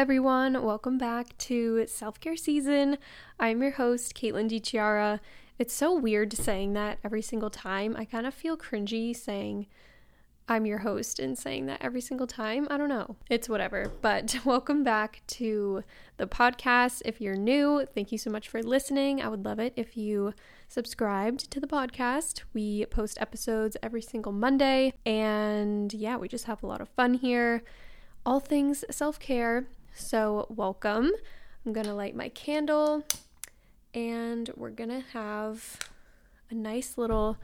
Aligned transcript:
everyone. 0.00 0.62
Welcome 0.64 0.96
back 0.96 1.36
to 1.36 1.84
Self 1.86 2.18
Care 2.20 2.34
Season. 2.34 2.96
I'm 3.38 3.60
your 3.60 3.72
host, 3.72 4.14
Caitlin 4.14 4.48
DeChiara. 4.48 5.20
It's 5.58 5.74
so 5.74 5.94
weird 5.94 6.32
saying 6.32 6.72
that 6.72 6.96
every 7.04 7.20
single 7.20 7.50
time. 7.50 7.94
I 7.98 8.06
kind 8.06 8.26
of 8.26 8.32
feel 8.32 8.56
cringy 8.56 9.14
saying 9.14 9.66
I'm 10.48 10.64
your 10.64 10.78
host 10.78 11.18
and 11.18 11.36
saying 11.36 11.66
that 11.66 11.82
every 11.82 12.00
single 12.00 12.26
time. 12.26 12.66
I 12.70 12.78
don't 12.78 12.88
know. 12.88 13.16
It's 13.28 13.46
whatever. 13.46 13.92
But 14.00 14.38
welcome 14.46 14.82
back 14.82 15.20
to 15.26 15.84
the 16.16 16.26
podcast. 16.26 17.02
If 17.04 17.20
you're 17.20 17.36
new, 17.36 17.86
thank 17.94 18.10
you 18.10 18.16
so 18.16 18.30
much 18.30 18.48
for 18.48 18.62
listening. 18.62 19.20
I 19.20 19.28
would 19.28 19.44
love 19.44 19.58
it 19.58 19.74
if 19.76 19.98
you 19.98 20.32
subscribed 20.66 21.50
to 21.50 21.60
the 21.60 21.66
podcast. 21.66 22.44
We 22.54 22.86
post 22.86 23.20
episodes 23.20 23.76
every 23.82 24.00
single 24.00 24.32
Monday. 24.32 24.94
And 25.04 25.92
yeah, 25.92 26.16
we 26.16 26.26
just 26.26 26.46
have 26.46 26.62
a 26.62 26.66
lot 26.66 26.80
of 26.80 26.88
fun 26.88 27.12
here 27.12 27.62
all 28.26 28.40
things 28.40 28.84
self 28.90 29.18
care. 29.18 29.66
So, 29.94 30.46
welcome. 30.48 31.10
I'm 31.64 31.72
gonna 31.72 31.94
light 31.94 32.16
my 32.16 32.28
candle 32.30 33.04
and 33.92 34.50
we're 34.56 34.70
gonna 34.70 35.04
have 35.12 35.78
a 36.48 36.54
nice 36.54 36.96
little 36.96 37.36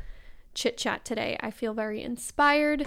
chit 0.54 0.77
chat 0.77 1.04
today. 1.04 1.37
I 1.40 1.51
feel 1.51 1.74
very 1.74 2.02
inspired. 2.02 2.87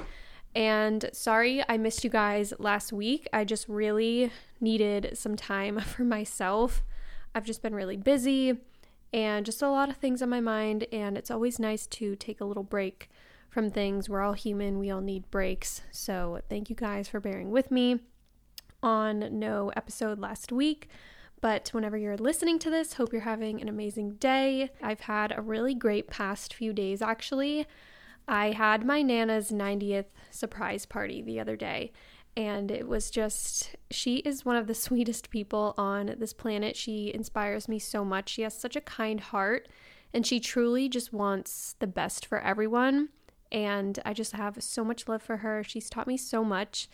And 0.56 1.10
sorry 1.14 1.64
I 1.70 1.78
missed 1.78 2.04
you 2.04 2.10
guys 2.10 2.54
last 2.58 2.92
week. 2.92 3.28
I 3.32 3.44
just 3.44 3.70
really 3.70 4.32
needed 4.60 5.12
some 5.14 5.36
time 5.36 5.80
for 5.82 6.04
myself. 6.04 6.84
I've 7.36 7.46
just 7.46 7.62
been 7.62 7.76
really 7.76 7.98
busy 7.98 8.58
and 9.14 9.46
just 9.46 9.62
a 9.62 9.70
lot 9.70 9.90
of 9.90 9.98
things 9.98 10.22
on 10.22 10.30
my 10.30 10.42
mind. 10.42 10.88
And 10.92 11.18
it's 11.18 11.32
always 11.32 11.60
nice 11.60 11.86
to 11.88 12.16
take 12.16 12.42
a 12.42 12.46
little 12.46 12.64
break 12.64 13.10
from 13.50 13.70
things. 13.70 14.10
We're 14.10 14.22
all 14.22 14.34
human, 14.34 14.80
we 14.80 14.90
all 14.90 15.02
need 15.02 15.30
breaks. 15.30 15.82
So, 15.92 16.40
thank 16.50 16.70
you 16.70 16.76
guys 16.76 17.08
for 17.08 17.20
bearing 17.20 17.52
with 17.52 17.72
me 17.72 18.00
on 18.82 19.40
no 19.40 19.72
episode 19.76 20.20
last 20.20 20.52
week. 20.52 20.90
But 21.42 21.70
whenever 21.70 21.98
you're 21.98 22.18
listening 22.18 22.60
to 22.60 22.70
this, 22.70 22.94
hope 22.94 23.14
you're 23.14 23.22
having 23.22 23.62
an 23.62 23.70
amazing 23.70 24.16
day. 24.16 24.72
I've 24.82 25.02
had 25.02 25.34
a 25.36 25.42
really 25.42 25.74
great 25.74 26.08
past 26.10 26.54
few 26.54 26.74
days 26.74 27.02
actually. 27.02 27.66
I 28.28 28.52
had 28.52 28.86
my 28.86 29.02
Nana's 29.02 29.52
90th 29.52 30.06
surprise 30.30 30.86
party 30.86 31.22
the 31.22 31.40
other 31.40 31.56
day, 31.56 31.92
and 32.38 32.70
it 32.70 32.88
was 32.88 33.10
just, 33.10 33.76
she 33.90 34.18
is 34.18 34.46
one 34.46 34.56
of 34.56 34.68
the 34.68 34.76
sweetest 34.76 35.30
people 35.30 35.74
on 35.78 36.16
this 36.20 36.34
planet. 36.34 36.76
She 36.76 37.12
inspires 37.14 37.68
me 37.68 37.80
so 37.80 38.06
much. 38.06 38.30
She 38.30 38.44
has 38.44 38.54
such 38.54 38.76
a 38.76 38.82
kind 38.82 39.20
heart, 39.20 39.68
and 40.14 40.28
she 40.28 40.40
truly 40.40 40.90
just 40.90 41.12
wants 41.12 41.76
the 41.80 41.88
best 41.88 42.26
for 42.26 42.40
everyone 42.40 43.10
and 43.52 44.00
I 44.06 44.14
just 44.14 44.34
have 44.34 44.62
so 44.62 44.84
much 44.84 45.08
love 45.08 45.22
for 45.22 45.38
her. 45.38 45.64
She's 45.64 45.90
taught 45.90 46.08
me 46.08 46.18
so 46.18 46.44
much, 46.44 46.88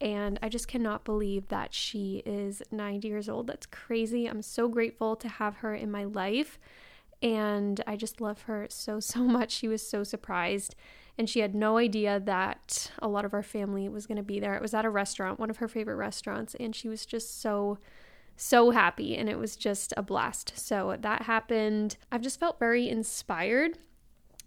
and 0.00 0.38
I 0.42 0.48
just 0.48 0.68
cannot 0.68 1.04
believe 1.04 1.48
that 1.48 1.72
she 1.72 2.22
is 2.26 2.62
90 2.70 3.06
years 3.06 3.28
old. 3.28 3.46
That's 3.46 3.66
crazy. 3.66 4.26
I'm 4.26 4.42
so 4.42 4.68
grateful 4.68 5.16
to 5.16 5.28
have 5.28 5.56
her 5.56 5.74
in 5.74 5.90
my 5.90 6.04
life, 6.04 6.58
and 7.20 7.80
I 7.86 7.96
just 7.96 8.20
love 8.20 8.42
her 8.42 8.66
so, 8.68 9.00
so 9.00 9.20
much. 9.20 9.52
She 9.52 9.68
was 9.68 9.86
so 9.86 10.04
surprised, 10.04 10.74
and 11.16 11.28
she 11.28 11.40
had 11.40 11.54
no 11.54 11.76
idea 11.78 12.20
that 12.20 12.90
a 13.00 13.08
lot 13.08 13.24
of 13.24 13.34
our 13.34 13.42
family 13.42 13.88
was 13.88 14.06
going 14.06 14.16
to 14.16 14.22
be 14.22 14.40
there. 14.40 14.54
It 14.54 14.62
was 14.62 14.74
at 14.74 14.84
a 14.84 14.90
restaurant, 14.90 15.38
one 15.38 15.50
of 15.50 15.58
her 15.58 15.68
favorite 15.68 15.96
restaurants, 15.96 16.54
and 16.58 16.74
she 16.74 16.88
was 16.88 17.06
just 17.06 17.40
so 17.40 17.78
so 18.34 18.70
happy 18.70 19.16
and 19.16 19.28
it 19.28 19.38
was 19.38 19.56
just 19.56 19.92
a 19.96 20.02
blast. 20.02 20.52
So 20.56 20.96
that 21.00 21.22
happened. 21.22 21.96
I've 22.10 22.22
just 22.22 22.40
felt 22.40 22.58
very 22.58 22.88
inspired 22.88 23.78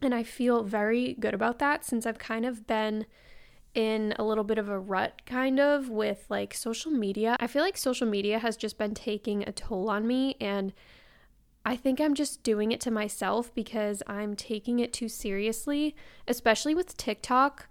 and 0.02 0.14
I 0.14 0.24
feel 0.24 0.64
very 0.64 1.16
good 1.20 1.34
about 1.34 1.60
that 1.60 1.86
since 1.86 2.06
I've 2.06 2.18
kind 2.18 2.46
of 2.46 2.68
been 2.68 3.06
in 3.76 4.14
a 4.18 4.24
little 4.24 4.44
bit 4.44 4.58
of 4.58 4.70
a 4.70 4.80
rut, 4.80 5.22
kind 5.26 5.60
of 5.60 5.90
with 5.90 6.26
like 6.30 6.54
social 6.54 6.92
media. 6.92 7.36
I 7.40 7.48
feel 7.48 7.62
like 7.62 7.78
social 7.78 8.08
media 8.08 8.40
has 8.40 8.58
just 8.58 8.78
been 8.78 8.96
taking 8.96 9.44
a 9.44 9.52
toll 9.52 9.90
on 9.90 10.08
me, 10.08 10.38
and 10.42 10.74
I 11.66 11.76
think 11.76 12.00
I'm 12.00 12.14
just 12.14 12.42
doing 12.42 12.72
it 12.72 12.80
to 12.82 12.92
myself 12.92 13.54
because 13.54 14.02
I'm 14.08 14.36
taking 14.36 14.80
it 14.80 14.94
too 14.94 15.10
seriously, 15.10 15.96
especially 16.28 16.74
with 16.74 16.98
TikTok. 16.98 17.68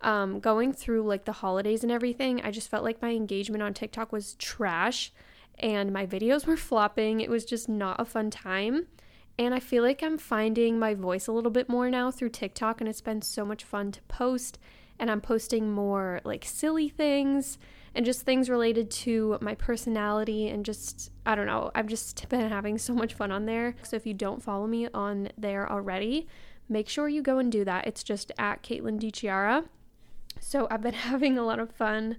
Um, 0.00 0.38
going 0.38 0.72
through 0.72 1.02
like 1.02 1.24
the 1.24 1.32
holidays 1.32 1.82
and 1.82 1.90
everything, 1.90 2.40
I 2.42 2.52
just 2.52 2.70
felt 2.70 2.84
like 2.84 3.02
my 3.02 3.10
engagement 3.10 3.64
on 3.64 3.74
TikTok 3.74 4.12
was 4.12 4.34
trash 4.34 5.12
and 5.58 5.92
my 5.92 6.06
videos 6.06 6.46
were 6.46 6.56
flopping. 6.56 7.20
It 7.20 7.30
was 7.30 7.44
just 7.44 7.68
not 7.68 8.00
a 8.00 8.04
fun 8.04 8.30
time. 8.30 8.86
And 9.38 9.54
I 9.54 9.60
feel 9.60 9.82
like 9.82 10.02
I'm 10.02 10.18
finding 10.18 10.78
my 10.78 10.94
voice 10.94 11.26
a 11.26 11.32
little 11.32 11.50
bit 11.50 11.68
more 11.68 11.88
now 11.90 12.10
through 12.10 12.30
TikTok, 12.30 12.80
and 12.80 12.88
it's 12.88 13.00
been 13.00 13.22
so 13.22 13.44
much 13.44 13.62
fun 13.62 13.92
to 13.92 14.02
post. 14.02 14.58
And 14.98 15.10
I'm 15.10 15.20
posting 15.20 15.70
more 15.72 16.20
like 16.24 16.44
silly 16.44 16.88
things 16.88 17.58
and 17.94 18.04
just 18.04 18.22
things 18.22 18.50
related 18.50 18.90
to 18.90 19.38
my 19.40 19.54
personality 19.54 20.48
and 20.48 20.64
just, 20.64 21.10
I 21.24 21.34
don't 21.34 21.46
know, 21.46 21.70
I've 21.74 21.86
just 21.86 22.28
been 22.30 22.48
having 22.48 22.78
so 22.78 22.94
much 22.94 23.14
fun 23.14 23.32
on 23.32 23.46
there. 23.46 23.76
So 23.82 23.96
if 23.96 24.06
you 24.06 24.14
don't 24.14 24.42
follow 24.42 24.66
me 24.66 24.88
on 24.92 25.30
there 25.38 25.70
already, 25.70 26.26
make 26.68 26.88
sure 26.88 27.08
you 27.08 27.22
go 27.22 27.38
and 27.38 27.50
do 27.50 27.64
that. 27.64 27.86
It's 27.86 28.02
just 28.02 28.32
at 28.38 28.62
Caitlin 28.62 29.00
DeChiara. 29.00 29.64
So 30.40 30.66
I've 30.70 30.82
been 30.82 30.94
having 31.10 31.38
a 31.38 31.44
lot 31.44 31.58
of 31.58 31.72
fun 31.72 32.16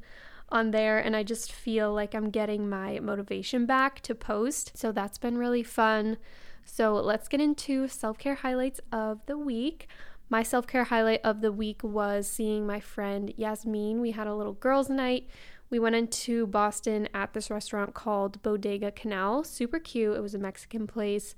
on 0.51 0.71
there 0.71 0.97
and 0.97 1.15
I 1.15 1.23
just 1.23 1.51
feel 1.51 1.93
like 1.93 2.15
I'm 2.15 2.31
getting 2.31 2.69
my 2.69 2.99
motivation 2.99 3.65
back 3.65 4.01
to 4.01 4.15
post. 4.15 4.71
So 4.75 4.91
that's 4.91 5.17
been 5.17 5.37
really 5.37 5.63
fun. 5.63 6.17
So 6.65 6.93
let's 6.95 7.27
get 7.27 7.41
into 7.41 7.87
self 7.87 8.17
care 8.17 8.35
highlights 8.35 8.79
of 8.91 9.25
the 9.25 9.37
week. 9.37 9.87
My 10.29 10.43
self 10.43 10.67
care 10.67 10.83
highlight 10.85 11.21
of 11.23 11.41
the 11.41 11.51
week 11.51 11.83
was 11.83 12.27
seeing 12.27 12.67
my 12.67 12.79
friend 12.79 13.33
Yasmin. 13.35 13.99
We 13.99 14.11
had 14.11 14.27
a 14.27 14.35
little 14.35 14.53
girls' 14.53 14.89
night. 14.89 15.27
We 15.71 15.79
went 15.79 15.95
into 15.95 16.47
Boston 16.47 17.09
at 17.13 17.33
this 17.33 17.49
restaurant 17.49 17.93
called 17.93 18.41
Bodega 18.41 18.91
Canal. 18.91 19.43
Super 19.43 19.79
cute. 19.79 20.15
It 20.15 20.21
was 20.21 20.35
a 20.35 20.39
Mexican 20.39 20.87
place. 20.87 21.35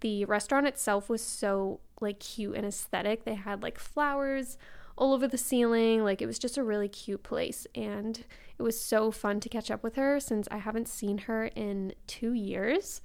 The 0.00 0.24
restaurant 0.24 0.66
itself 0.66 1.08
was 1.08 1.22
so 1.22 1.80
like 2.00 2.18
cute 2.18 2.56
and 2.56 2.66
aesthetic. 2.66 3.24
They 3.24 3.34
had 3.34 3.62
like 3.62 3.78
flowers 3.78 4.56
all 4.96 5.12
over 5.12 5.28
the 5.28 5.38
ceiling. 5.38 6.02
Like 6.02 6.22
it 6.22 6.26
was 6.26 6.38
just 6.38 6.58
a 6.58 6.62
really 6.62 6.88
cute 6.88 7.22
place 7.22 7.66
and 7.74 8.24
it 8.58 8.62
was 8.62 8.80
so 8.80 9.10
fun 9.10 9.40
to 9.40 9.48
catch 9.48 9.70
up 9.70 9.82
with 9.82 9.96
her 9.96 10.20
since 10.20 10.48
I 10.50 10.58
haven't 10.58 10.88
seen 10.88 11.18
her 11.18 11.46
in 11.46 11.94
2 12.06 12.32
years. 12.32 13.00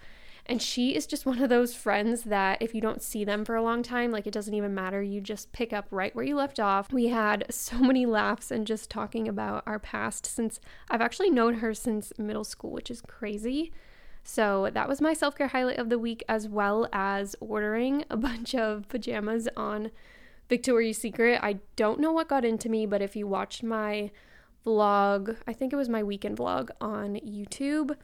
And 0.48 0.62
she 0.62 0.96
is 0.96 1.08
just 1.08 1.26
one 1.26 1.42
of 1.42 1.50
those 1.50 1.74
friends 1.74 2.24
that 2.24 2.62
if 2.62 2.76
you 2.76 2.82
don't 2.82 3.02
see 3.02 3.24
them 3.24 3.44
for 3.46 3.56
a 3.56 3.64
long 3.64 3.82
time, 3.82 4.12
like 4.12 4.28
it 4.28 4.34
doesn't 4.34 4.54
even 4.54 4.76
matter. 4.76 5.02
You 5.02 5.20
just 5.20 5.52
pick 5.52 5.74
up 5.74 5.88
right 5.90 6.16
where 6.16 6.26
you 6.26 6.36
left 6.36 6.60
off. 6.60 6.94
We 6.94 7.08
had 7.08 7.46
so 7.50 7.80
many 7.80 8.06
laughs 8.06 8.52
and 8.52 8.68
just 8.68 8.90
talking 8.90 9.28
about 9.28 9.64
our 9.66 9.80
past 9.80 10.26
since 10.26 10.60
I've 10.90 11.02
actually 11.02 11.32
known 11.32 11.56
her 11.56 11.74
since 11.74 12.14
middle 12.20 12.44
school, 12.44 12.72
which 12.72 12.92
is 12.92 13.02
crazy. 13.02 13.72
So 14.24 14.70
that 14.74 14.88
was 14.88 15.02
my 15.02 15.14
self 15.14 15.36
care 15.36 15.48
highlight 15.48 15.80
of 15.80 15.90
the 15.90 16.00
week, 16.00 16.24
as 16.30 16.48
well 16.48 16.88
as 16.94 17.36
ordering 17.40 18.06
a 18.10 18.18
bunch 18.18 18.54
of 18.54 18.88
pajamas 18.88 19.48
on 19.58 19.90
Victoria's 20.48 21.00
Secret. 21.00 21.40
I 21.42 21.60
don't 21.76 22.00
know 22.00 22.12
what 22.12 22.28
got 22.28 22.46
into 22.46 22.70
me, 22.70 22.86
but 22.86 23.02
if 23.02 23.16
you 23.16 23.28
watched 23.28 23.64
my 23.64 24.12
vlog, 24.66 25.38
I 25.48 25.54
think 25.54 25.74
it 25.74 25.76
was 25.76 25.90
my 25.90 26.04
weekend 26.04 26.38
vlog 26.38 26.70
on 26.82 27.16
YouTube, 27.16 27.96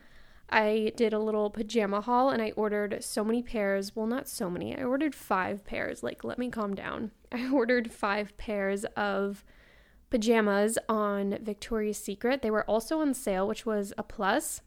I 0.52 0.92
did 0.96 1.14
a 1.14 1.20
little 1.20 1.50
pajama 1.50 2.02
haul 2.02 2.30
and 2.30 2.42
I 2.42 2.52
ordered 2.52 3.04
so 3.04 3.24
many 3.24 3.42
pairs. 3.42 3.96
Well, 3.96 4.08
not 4.08 4.28
so 4.28 4.50
many. 4.50 4.78
I 4.78 4.84
ordered 4.84 5.16
five 5.16 5.64
pairs. 5.66 6.04
Like, 6.04 6.24
let 6.24 6.38
me 6.38 6.50
calm 6.50 6.76
down. 6.76 7.12
I 7.32 7.50
ordered 7.50 7.92
five 7.92 8.36
pairs 8.38 8.84
of 8.98 9.46
pajamas 10.10 10.78
on 10.90 11.38
Victoria's 11.42 11.98
Secret. 11.98 12.42
They 12.42 12.52
were 12.52 12.70
also 12.70 13.00
on 13.00 13.14
sale, 13.14 13.48
which 13.48 13.66
was 13.66 13.94
a 13.98 14.04
plus. 14.04 14.62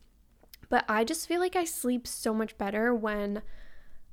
But 0.70 0.86
I 0.88 1.04
just 1.04 1.28
feel 1.28 1.40
like 1.40 1.54
I 1.54 1.64
sleep 1.64 2.06
so 2.06 2.32
much 2.32 2.56
better 2.56 2.94
when 2.94 3.42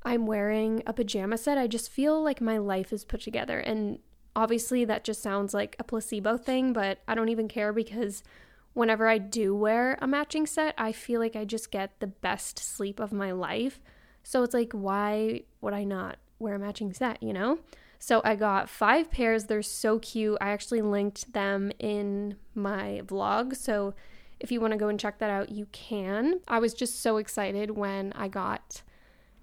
I'm 0.04 0.26
wearing 0.26 0.84
a 0.86 0.94
pajama 0.94 1.38
set. 1.38 1.58
I 1.58 1.68
just 1.68 1.90
feel 1.90 2.22
like 2.22 2.42
my 2.42 2.58
life 2.58 2.92
is 2.92 3.06
put 3.06 3.22
together. 3.22 3.60
And 3.60 4.00
obviously, 4.36 4.84
that 4.86 5.06
just 5.06 5.24
sounds 5.24 5.54
like 5.54 5.78
a 5.80 5.86
placebo 5.86 6.36
thing, 6.36 6.74
but 6.74 7.00
I 7.08 7.16
don't 7.16 7.30
even 7.30 7.48
care 7.48 7.72
because 7.72 8.24
whenever 8.74 9.08
I 9.08 9.18
do 9.18 9.56
wear 9.56 9.98
a 10.02 10.08
matching 10.08 10.46
set, 10.46 10.74
I 10.78 10.92
feel 10.92 11.20
like 11.20 11.36
I 11.36 11.46
just 11.46 11.72
get 11.72 12.00
the 12.00 12.08
best 12.08 12.60
sleep 12.60 13.00
of 13.00 13.12
my 13.12 13.32
life. 13.32 13.80
So 14.24 14.44
it's 14.44 14.54
like, 14.54 14.72
why 14.74 15.42
would 15.62 15.74
I 15.74 15.84
not 15.84 16.18
wear 16.40 16.56
a 16.56 16.60
matching 16.60 16.94
set, 16.94 17.22
you 17.22 17.34
know? 17.34 17.60
So 18.00 18.22
I 18.24 18.36
got 18.36 18.70
five 18.70 19.12
pairs. 19.12 19.46
They're 19.46 19.62
so 19.62 20.00
cute. 20.00 20.38
I 20.42 20.50
actually 20.50 20.82
linked 20.82 21.34
them 21.34 21.72
in 21.80 22.36
my 22.56 23.02
vlog. 23.06 23.56
So 23.56 23.94
if 24.40 24.52
you 24.52 24.60
want 24.60 24.74
to 24.74 24.78
go 24.78 24.88
and 24.88 25.00
check 25.00 25.20
that 25.20 25.30
out, 25.30 25.52
you 25.52 25.68
can. 25.72 26.40
I 26.48 26.58
was 26.60 26.74
just 26.74 27.02
so 27.02 27.18
excited 27.18 27.72
when 27.72 28.12
I 28.14 28.28
got 28.28 28.82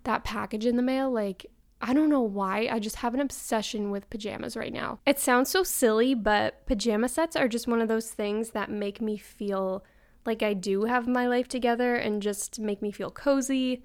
that 0.05 0.25
package 0.25 0.67
in 0.67 0.75
the 0.77 0.83
mail. 0.83 1.11
Like, 1.11 1.47
I 1.81 1.95
don't 1.95 2.09
know 2.09 2.21
why. 2.21 2.69
I 2.71 2.79
just 2.81 2.97
have 2.97 3.15
an 3.15 3.21
obsession 3.21 3.91
with 3.91 4.11
pajamas 4.11 4.57
right 4.57 4.73
now. 4.73 4.99
It 5.07 5.19
sounds 5.19 5.49
so 5.49 5.63
silly, 5.63 6.15
but 6.15 6.67
pajama 6.67 7.09
sets 7.09 7.37
are 7.37 7.49
just 7.49 7.69
one 7.69 7.81
of 7.81 7.89
those 7.89 8.11
things 8.11 8.51
that 8.51 8.71
make 8.71 9.01
me 9.01 9.17
feel 9.17 9.85
like 10.27 10.43
I 10.43 10.55
do 10.55 10.85
have 10.85 11.07
my 11.07 11.29
life 11.29 11.49
together 11.49 11.95
and 11.95 12.21
just 12.21 12.59
make 12.59 12.83
me 12.83 12.91
feel 12.91 13.11
cozy. 13.11 13.85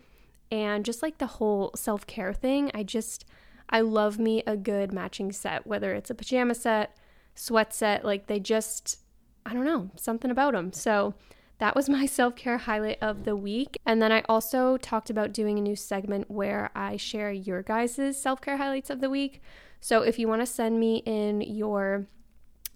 And 0.51 0.83
just 0.83 1.01
like 1.01 1.19
the 1.19 1.27
whole 1.27 1.71
self 1.75 2.05
care 2.07 2.33
thing, 2.33 2.71
I 2.73 2.83
just, 2.83 3.25
I 3.69 3.81
love 3.81 4.19
me 4.19 4.43
a 4.45 4.57
good 4.57 4.91
matching 4.91 5.31
set, 5.31 5.65
whether 5.67 5.93
it's 5.93 6.09
a 6.09 6.15
pajama 6.15 6.55
set, 6.55 6.97
sweat 7.35 7.73
set, 7.73 8.03
like 8.03 8.27
they 8.27 8.39
just, 8.39 8.99
I 9.45 9.53
don't 9.53 9.65
know, 9.65 9.91
something 9.95 10.31
about 10.31 10.53
them. 10.53 10.73
So 10.73 11.13
that 11.59 11.75
was 11.75 11.89
my 11.89 12.05
self 12.19 12.35
care 12.35 12.57
highlight 12.57 12.97
of 13.01 13.23
the 13.23 13.35
week. 13.35 13.77
And 13.85 14.01
then 14.01 14.11
I 14.11 14.23
also 14.29 14.77
talked 14.77 15.09
about 15.09 15.33
doing 15.33 15.57
a 15.57 15.61
new 15.61 15.75
segment 15.75 16.29
where 16.29 16.69
I 16.75 16.97
share 16.97 17.31
your 17.31 17.61
guys' 17.61 18.17
self 18.17 18.41
care 18.41 18.57
highlights 18.57 18.89
of 18.89 19.01
the 19.01 19.09
week. 19.09 19.41
So 19.79 20.01
if 20.01 20.17
you 20.17 20.27
want 20.27 20.41
to 20.41 20.45
send 20.45 20.79
me 20.79 21.03
in 21.05 21.41
your 21.41 22.07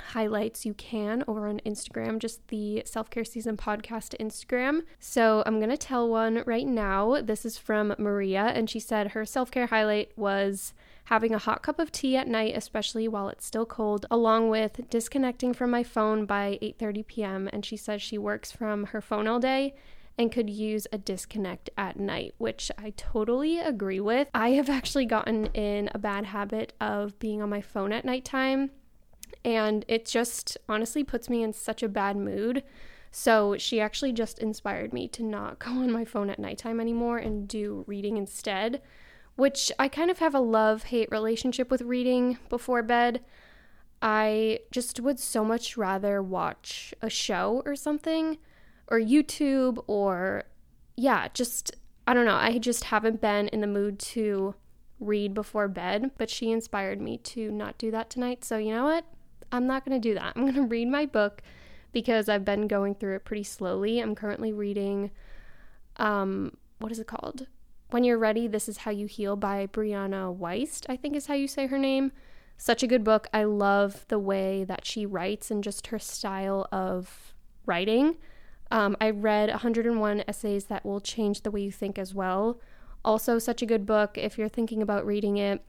highlights, 0.01 0.65
you 0.65 0.73
can 0.73 1.23
over 1.27 1.47
on 1.47 1.61
Instagram, 1.65 2.19
just 2.19 2.47
the 2.49 2.83
Self 2.85 3.09
Care 3.09 3.25
Season 3.25 3.57
podcast 3.57 4.15
Instagram. 4.19 4.81
So 4.99 5.43
I'm 5.45 5.59
going 5.59 5.69
to 5.69 5.77
tell 5.77 6.07
one 6.07 6.43
right 6.45 6.67
now. 6.67 7.21
This 7.21 7.45
is 7.45 7.57
from 7.57 7.95
Maria, 7.97 8.51
and 8.53 8.69
she 8.69 8.79
said 8.79 9.11
her 9.11 9.25
self 9.25 9.51
care 9.51 9.67
highlight 9.67 10.11
was 10.17 10.73
having 11.07 11.33
a 11.33 11.37
hot 11.37 11.63
cup 11.63 11.79
of 11.79 11.91
tea 11.91 12.17
at 12.17 12.27
night 12.27 12.53
especially 12.55 13.07
while 13.07 13.29
it's 13.29 13.45
still 13.45 13.65
cold 13.65 14.05
along 14.11 14.49
with 14.49 14.81
disconnecting 14.89 15.53
from 15.53 15.71
my 15.71 15.83
phone 15.83 16.25
by 16.25 16.59
8:30 16.61 17.07
p.m. 17.07 17.49
and 17.53 17.65
she 17.65 17.77
says 17.77 18.01
she 18.01 18.17
works 18.17 18.51
from 18.51 18.85
her 18.85 19.01
phone 19.01 19.27
all 19.27 19.39
day 19.39 19.73
and 20.17 20.31
could 20.31 20.49
use 20.49 20.87
a 20.91 20.97
disconnect 20.97 21.69
at 21.77 21.99
night, 21.99 22.33
which 22.39 22.71
I 22.77 22.91
totally 22.97 23.59
agree 23.59 23.99
with. 23.99 24.27
I 24.33 24.49
have 24.51 24.69
actually 24.69 25.05
gotten 25.05 25.45
in 25.47 25.89
a 25.93 25.99
bad 25.99 26.25
habit 26.25 26.73
of 26.81 27.19
being 27.19 27.41
on 27.41 27.49
my 27.49 27.61
phone 27.61 27.93
at 27.93 28.03
nighttime 28.03 28.71
and 29.45 29.85
it 29.87 30.05
just 30.05 30.57
honestly 30.67 31.03
puts 31.03 31.29
me 31.29 31.43
in 31.43 31.53
such 31.53 31.83
a 31.83 31.89
bad 31.89 32.17
mood. 32.17 32.63
So 33.11 33.57
she 33.57 33.79
actually 33.79 34.11
just 34.11 34.39
inspired 34.39 34.91
me 34.91 35.07
to 35.09 35.23
not 35.23 35.59
go 35.65 35.71
on 35.71 35.91
my 35.91 36.03
phone 36.03 36.29
at 36.29 36.39
nighttime 36.39 36.79
anymore 36.79 37.17
and 37.17 37.47
do 37.47 37.85
reading 37.87 38.17
instead, 38.17 38.81
which 39.37 39.71
I 39.79 39.87
kind 39.87 40.11
of 40.11 40.19
have 40.19 40.35
a 40.35 40.39
love 40.39 40.83
hate 40.83 41.09
relationship 41.11 41.71
with 41.71 41.81
reading 41.83 42.37
before 42.49 42.83
bed. 42.83 43.23
I 44.01 44.59
just 44.71 44.99
would 44.99 45.19
so 45.19 45.45
much 45.45 45.77
rather 45.77 46.21
watch 46.21 46.93
a 47.01 47.09
show 47.09 47.63
or 47.65 47.75
something, 47.75 48.37
or 48.87 48.99
YouTube, 48.99 49.83
or 49.87 50.43
yeah, 50.95 51.29
just 51.33 51.71
I 52.05 52.13
don't 52.13 52.25
know. 52.25 52.35
I 52.35 52.57
just 52.57 52.85
haven't 52.85 53.21
been 53.21 53.47
in 53.49 53.61
the 53.61 53.67
mood 53.67 53.99
to 53.99 54.55
read 54.99 55.33
before 55.33 55.67
bed, 55.67 56.11
but 56.17 56.29
she 56.29 56.51
inspired 56.51 57.01
me 57.01 57.17
to 57.17 57.51
not 57.51 57.77
do 57.77 57.91
that 57.91 58.09
tonight. 58.09 58.43
So, 58.43 58.57
you 58.57 58.73
know 58.73 58.85
what? 58.85 59.05
I'm 59.51 59.67
not 59.67 59.85
going 59.85 59.99
to 59.99 60.09
do 60.09 60.15
that. 60.15 60.33
I'm 60.35 60.43
going 60.43 60.53
to 60.55 60.63
read 60.63 60.87
my 60.87 61.05
book 61.05 61.41
because 61.91 62.29
I've 62.29 62.45
been 62.45 62.67
going 62.67 62.95
through 62.95 63.15
it 63.15 63.25
pretty 63.25 63.43
slowly. 63.43 63.99
I'm 63.99 64.15
currently 64.15 64.51
reading, 64.51 65.11
um, 65.97 66.57
what 66.79 66.91
is 66.91 66.99
it 66.99 67.07
called? 67.07 67.47
When 67.89 68.03
You're 68.03 68.17
Ready, 68.17 68.47
This 68.47 68.67
Is 68.67 68.79
How 68.79 68.91
You 68.91 69.05
Heal 69.05 69.37
by 69.37 69.65
Brianna 69.67 70.37
Weist, 70.37 70.85
I 70.89 70.97
think 70.97 71.15
is 71.15 71.27
how 71.27 71.35
you 71.35 71.47
say 71.47 71.67
her 71.67 71.77
name. 71.77 72.11
Such 72.57 72.83
a 72.83 72.87
good 72.87 73.01
book. 73.01 73.29
I 73.33 73.45
love 73.45 74.05
the 74.09 74.19
way 74.19 74.65
that 74.65 74.85
she 74.85 75.05
writes 75.05 75.49
and 75.49 75.63
just 75.63 75.87
her 75.87 75.97
style 75.97 76.67
of 76.69 77.33
writing. 77.65 78.17
Um, 78.71 78.97
I 78.99 79.11
read 79.11 79.49
101 79.49 80.25
essays 80.27 80.65
that 80.65 80.85
will 80.85 80.99
change 80.99 81.43
the 81.43 81.51
way 81.51 81.61
you 81.61 81.71
think 81.71 81.97
as 81.97 82.13
well. 82.13 82.59
Also, 83.05 83.39
such 83.39 83.61
a 83.61 83.65
good 83.65 83.85
book 83.85 84.17
if 84.17 84.37
you're 84.37 84.49
thinking 84.49 84.81
about 84.81 85.05
reading 85.05 85.37
it. 85.37 85.63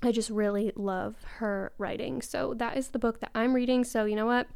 I 0.00 0.12
just 0.12 0.30
really 0.30 0.70
love 0.76 1.16
her 1.38 1.72
writing. 1.76 2.22
So 2.22 2.54
that 2.54 2.76
is 2.76 2.90
the 2.90 3.00
book 3.00 3.18
that 3.18 3.30
I'm 3.34 3.52
reading. 3.52 3.82
So, 3.82 4.04
you 4.04 4.14
know 4.14 4.26
what? 4.26 4.46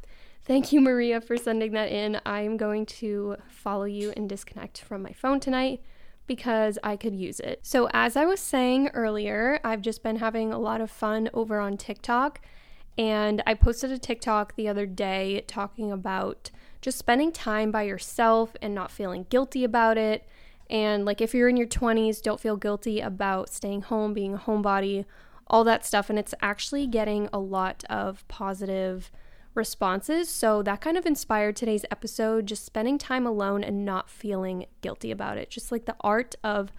Thank 0.45 0.71
you, 0.71 0.79
Maria, 0.79 1.19
for 1.19 1.35
sending 1.35 1.73
that 1.73 1.91
in. 1.91 2.21
I'm 2.25 2.55
going 2.55 2.85
to 2.85 3.35
follow 3.49 3.83
you 3.83 4.13
and 4.15 4.29
disconnect 4.29 4.79
from 4.79 5.01
my 5.01 5.11
phone 5.11 5.41
tonight 5.41 5.81
because 6.27 6.79
I 6.83 6.95
could 6.95 7.15
use 7.15 7.39
it. 7.39 7.59
So, 7.63 7.89
as 7.93 8.15
I 8.15 8.25
was 8.25 8.39
saying 8.39 8.89
earlier, 8.89 9.59
I've 9.63 9.81
just 9.81 10.03
been 10.03 10.17
having 10.17 10.53
a 10.53 10.59
lot 10.59 10.81
of 10.81 10.89
fun 10.89 11.29
over 11.33 11.59
on 11.59 11.77
TikTok. 11.77 12.41
And 12.97 13.41
I 13.47 13.55
posted 13.55 13.91
a 13.91 13.97
TikTok 13.97 14.55
the 14.55 14.67
other 14.67 14.85
day 14.85 15.43
talking 15.47 15.91
about 15.91 16.51
just 16.81 16.97
spending 16.97 17.31
time 17.31 17.71
by 17.71 17.83
yourself 17.83 18.55
and 18.61 18.75
not 18.75 18.91
feeling 18.91 19.25
guilty 19.29 19.63
about 19.63 19.97
it. 19.97 20.27
And 20.69 21.05
like 21.05 21.19
if 21.19 21.33
you're 21.33 21.49
in 21.49 21.57
your 21.57 21.67
20s, 21.67 22.21
don't 22.21 22.39
feel 22.39 22.55
guilty 22.55 22.99
about 22.99 23.49
staying 23.49 23.83
home, 23.83 24.13
being 24.13 24.35
a 24.35 24.37
homebody, 24.37 25.05
all 25.47 25.63
that 25.63 25.85
stuff. 25.85 26.09
And 26.09 26.19
it's 26.19 26.35
actually 26.41 26.87
getting 26.87 27.29
a 27.33 27.39
lot 27.39 27.83
of 27.89 28.27
positive 28.27 29.11
responses. 29.55 30.29
So 30.29 30.61
that 30.63 30.81
kind 30.81 30.97
of 30.97 31.05
inspired 31.05 31.55
today's 31.55 31.85
episode, 31.91 32.45
just 32.45 32.65
spending 32.65 32.97
time 32.97 33.25
alone 33.25 33.63
and 33.63 33.85
not 33.85 34.09
feeling 34.09 34.65
guilty 34.81 35.11
about 35.11 35.37
it. 35.37 35.49
Just 35.49 35.71
like 35.71 35.85
the 35.85 35.95
art 36.01 36.35
of 36.43 36.71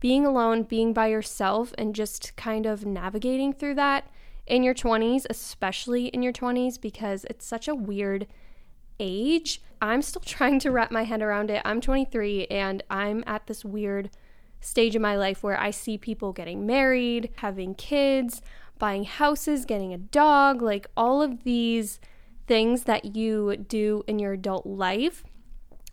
being 0.00 0.26
alone, 0.26 0.64
being 0.64 0.92
by 0.92 1.06
yourself, 1.06 1.72
and 1.78 1.94
just 1.94 2.34
kind 2.36 2.66
of 2.66 2.84
navigating 2.84 3.52
through 3.52 3.74
that 3.76 4.08
in 4.46 4.62
your 4.62 4.74
20s, 4.74 5.26
especially 5.30 6.06
in 6.06 6.22
your 6.22 6.32
20s, 6.32 6.80
because 6.80 7.24
it's 7.30 7.46
such 7.46 7.68
a 7.68 7.74
weird 7.74 8.26
age. 8.98 9.62
I'm 9.80 10.02
still 10.02 10.22
trying 10.24 10.58
to 10.60 10.70
wrap 10.70 10.90
my 10.90 11.04
head 11.04 11.22
around 11.22 11.50
it. 11.50 11.62
I'm 11.64 11.80
23 11.80 12.46
and 12.46 12.82
I'm 12.90 13.22
at 13.26 13.46
this 13.46 13.64
weird 13.64 14.10
stage 14.60 14.94
in 14.94 15.02
my 15.02 15.16
life 15.16 15.42
where 15.42 15.58
I 15.58 15.70
see 15.70 15.98
people 15.98 16.32
getting 16.32 16.66
married, 16.66 17.30
having 17.36 17.74
kids, 17.74 18.42
buying 18.78 19.04
houses, 19.04 19.64
getting 19.64 19.92
a 19.92 19.98
dog, 19.98 20.62
like 20.62 20.86
all 20.96 21.20
of 21.22 21.44
these 21.44 22.00
things 22.46 22.84
that 22.84 23.16
you 23.16 23.56
do 23.56 24.02
in 24.06 24.18
your 24.18 24.32
adult 24.32 24.66
life. 24.66 25.24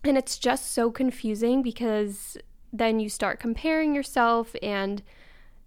And 0.04 0.16
it's 0.16 0.38
just 0.38 0.72
so 0.72 0.90
confusing 0.90 1.62
because 1.62 2.36
then 2.72 3.00
you 3.00 3.08
start 3.08 3.40
comparing 3.40 3.94
yourself 3.94 4.54
and 4.62 5.02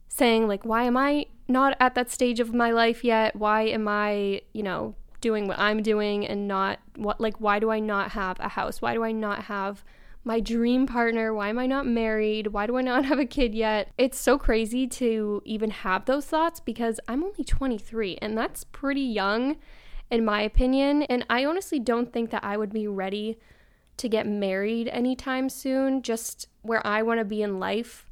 saying, 0.07 0.47
like, 0.47 0.65
why 0.65 0.83
am 0.83 0.97
I 0.97 1.27
not 1.47 1.75
at 1.79 1.95
that 1.95 2.09
stage 2.09 2.39
of 2.39 2.53
my 2.53 2.71
life 2.71 3.03
yet? 3.03 3.35
Why 3.35 3.63
am 3.63 3.87
I, 3.87 4.41
you 4.53 4.63
know, 4.63 4.95
doing 5.21 5.47
what 5.47 5.59
I'm 5.59 5.81
doing 5.81 6.25
and 6.25 6.47
not 6.47 6.79
what, 6.95 7.19
like, 7.19 7.39
why 7.39 7.59
do 7.59 7.69
I 7.71 7.79
not 7.79 8.11
have 8.11 8.39
a 8.39 8.49
house? 8.49 8.81
Why 8.81 8.93
do 8.93 9.03
I 9.03 9.11
not 9.11 9.45
have 9.45 9.83
my 10.23 10.39
dream 10.39 10.87
partner? 10.87 11.33
Why 11.33 11.49
am 11.49 11.59
I 11.59 11.65
not 11.65 11.85
married? 11.85 12.47
Why 12.47 12.67
do 12.67 12.77
I 12.77 12.81
not 12.81 13.05
have 13.11 13.19
a 13.19 13.25
kid 13.25 13.53
yet? 13.53 13.89
It's 13.97 14.19
so 14.19 14.37
crazy 14.37 14.87
to 14.87 15.41
even 15.45 15.71
have 15.71 16.05
those 16.05 16.25
thoughts 16.25 16.59
because 16.59 16.99
I'm 17.07 17.23
only 17.23 17.43
23 17.43 18.17
and 18.21 18.37
that's 18.37 18.63
pretty 18.63 19.01
young 19.01 19.57
in 20.09 20.25
my 20.25 20.41
opinion. 20.41 21.03
And 21.03 21.25
I 21.29 21.45
honestly 21.45 21.79
don't 21.79 22.11
think 22.11 22.29
that 22.31 22.43
I 22.43 22.57
would 22.57 22.71
be 22.71 22.87
ready 22.87 23.39
to 23.97 24.09
get 24.09 24.27
married 24.27 24.87
anytime 24.89 25.49
soon, 25.49 26.01
just 26.01 26.47
where 26.61 26.85
I 26.85 27.01
want 27.03 27.19
to 27.19 27.25
be 27.25 27.41
in 27.41 27.59
life. 27.59 28.09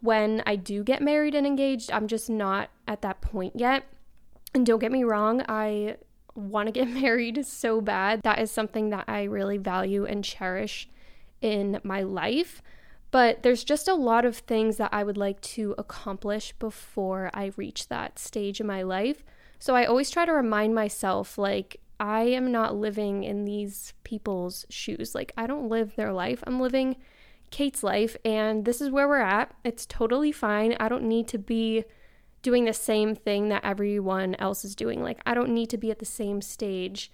When 0.00 0.42
I 0.46 0.56
do 0.56 0.84
get 0.84 1.02
married 1.02 1.34
and 1.34 1.46
engaged, 1.46 1.90
I'm 1.90 2.06
just 2.06 2.28
not 2.28 2.70
at 2.86 3.02
that 3.02 3.20
point 3.20 3.54
yet. 3.56 3.84
And 4.54 4.64
don't 4.64 4.78
get 4.78 4.92
me 4.92 5.04
wrong, 5.04 5.42
I 5.48 5.96
want 6.34 6.66
to 6.66 6.72
get 6.72 6.88
married 7.02 7.44
so 7.46 7.80
bad. 7.80 8.22
That 8.22 8.38
is 8.38 8.50
something 8.50 8.90
that 8.90 9.04
I 9.08 9.24
really 9.24 9.58
value 9.58 10.04
and 10.04 10.22
cherish 10.22 10.88
in 11.40 11.80
my 11.82 12.02
life. 12.02 12.62
But 13.10 13.42
there's 13.42 13.64
just 13.64 13.88
a 13.88 13.94
lot 13.94 14.24
of 14.24 14.36
things 14.36 14.76
that 14.76 14.92
I 14.92 15.04
would 15.04 15.16
like 15.16 15.40
to 15.42 15.74
accomplish 15.78 16.52
before 16.58 17.30
I 17.32 17.52
reach 17.56 17.88
that 17.88 18.18
stage 18.18 18.60
in 18.60 18.66
my 18.66 18.82
life. 18.82 19.24
So 19.58 19.74
I 19.74 19.84
always 19.84 20.10
try 20.10 20.24
to 20.24 20.32
remind 20.32 20.74
myself, 20.74 21.38
like, 21.38 21.80
I 21.98 22.22
am 22.22 22.52
not 22.52 22.76
living 22.76 23.24
in 23.24 23.44
these 23.44 23.94
people's 24.04 24.66
shoes. 24.68 25.14
Like, 25.14 25.32
I 25.36 25.46
don't 25.46 25.68
live 25.68 25.96
their 25.96 26.12
life. 26.12 26.42
I'm 26.46 26.60
living 26.60 26.96
Kate's 27.50 27.82
life, 27.82 28.16
and 28.24 28.64
this 28.64 28.80
is 28.80 28.90
where 28.90 29.08
we're 29.08 29.20
at. 29.20 29.54
It's 29.64 29.86
totally 29.86 30.32
fine. 30.32 30.76
I 30.78 30.88
don't 30.88 31.04
need 31.04 31.28
to 31.28 31.38
be 31.38 31.84
doing 32.42 32.64
the 32.64 32.72
same 32.72 33.14
thing 33.14 33.48
that 33.48 33.64
everyone 33.64 34.34
else 34.38 34.64
is 34.64 34.74
doing. 34.74 35.02
Like, 35.02 35.20
I 35.24 35.34
don't 35.34 35.50
need 35.50 35.70
to 35.70 35.78
be 35.78 35.90
at 35.90 35.98
the 35.98 36.04
same 36.04 36.42
stage 36.42 37.10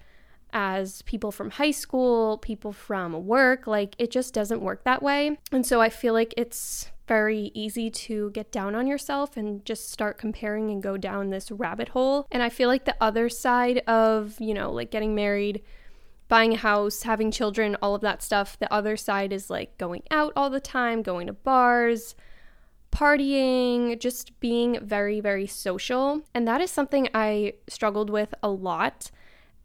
as 0.52 1.02
people 1.02 1.32
from 1.32 1.50
high 1.50 1.70
school, 1.70 2.38
people 2.38 2.72
from 2.72 3.26
work. 3.26 3.66
Like 3.66 3.94
it 3.98 4.10
just 4.10 4.34
doesn't 4.34 4.60
work 4.60 4.84
that 4.84 5.02
way. 5.02 5.38
And 5.50 5.66
so 5.66 5.80
I 5.80 5.88
feel 5.88 6.12
like 6.12 6.34
it's 6.36 6.90
very 7.06 7.50
easy 7.54 7.90
to 7.90 8.30
get 8.30 8.52
down 8.52 8.74
on 8.74 8.86
yourself 8.86 9.36
and 9.36 9.64
just 9.64 9.90
start 9.90 10.18
comparing 10.18 10.70
and 10.70 10.82
go 10.82 10.96
down 10.96 11.30
this 11.30 11.50
rabbit 11.50 11.90
hole. 11.90 12.26
And 12.30 12.42
I 12.42 12.48
feel 12.48 12.68
like 12.68 12.84
the 12.84 12.96
other 13.00 13.28
side 13.28 13.78
of, 13.86 14.40
you 14.40 14.54
know, 14.54 14.70
like 14.70 14.90
getting 14.90 15.14
married, 15.14 15.62
buying 16.28 16.54
a 16.54 16.58
house, 16.58 17.02
having 17.02 17.30
children, 17.30 17.76
all 17.82 17.94
of 17.94 18.00
that 18.02 18.22
stuff, 18.22 18.58
the 18.58 18.72
other 18.72 18.96
side 18.96 19.32
is 19.32 19.50
like 19.50 19.76
going 19.78 20.02
out 20.10 20.32
all 20.36 20.50
the 20.50 20.60
time, 20.60 21.02
going 21.02 21.26
to 21.26 21.32
bars, 21.32 22.14
partying, 22.92 23.98
just 23.98 24.38
being 24.40 24.78
very, 24.80 25.20
very 25.20 25.46
social. 25.46 26.22
And 26.34 26.46
that 26.46 26.60
is 26.60 26.70
something 26.70 27.08
I 27.14 27.54
struggled 27.68 28.10
with 28.10 28.34
a 28.42 28.48
lot 28.48 29.10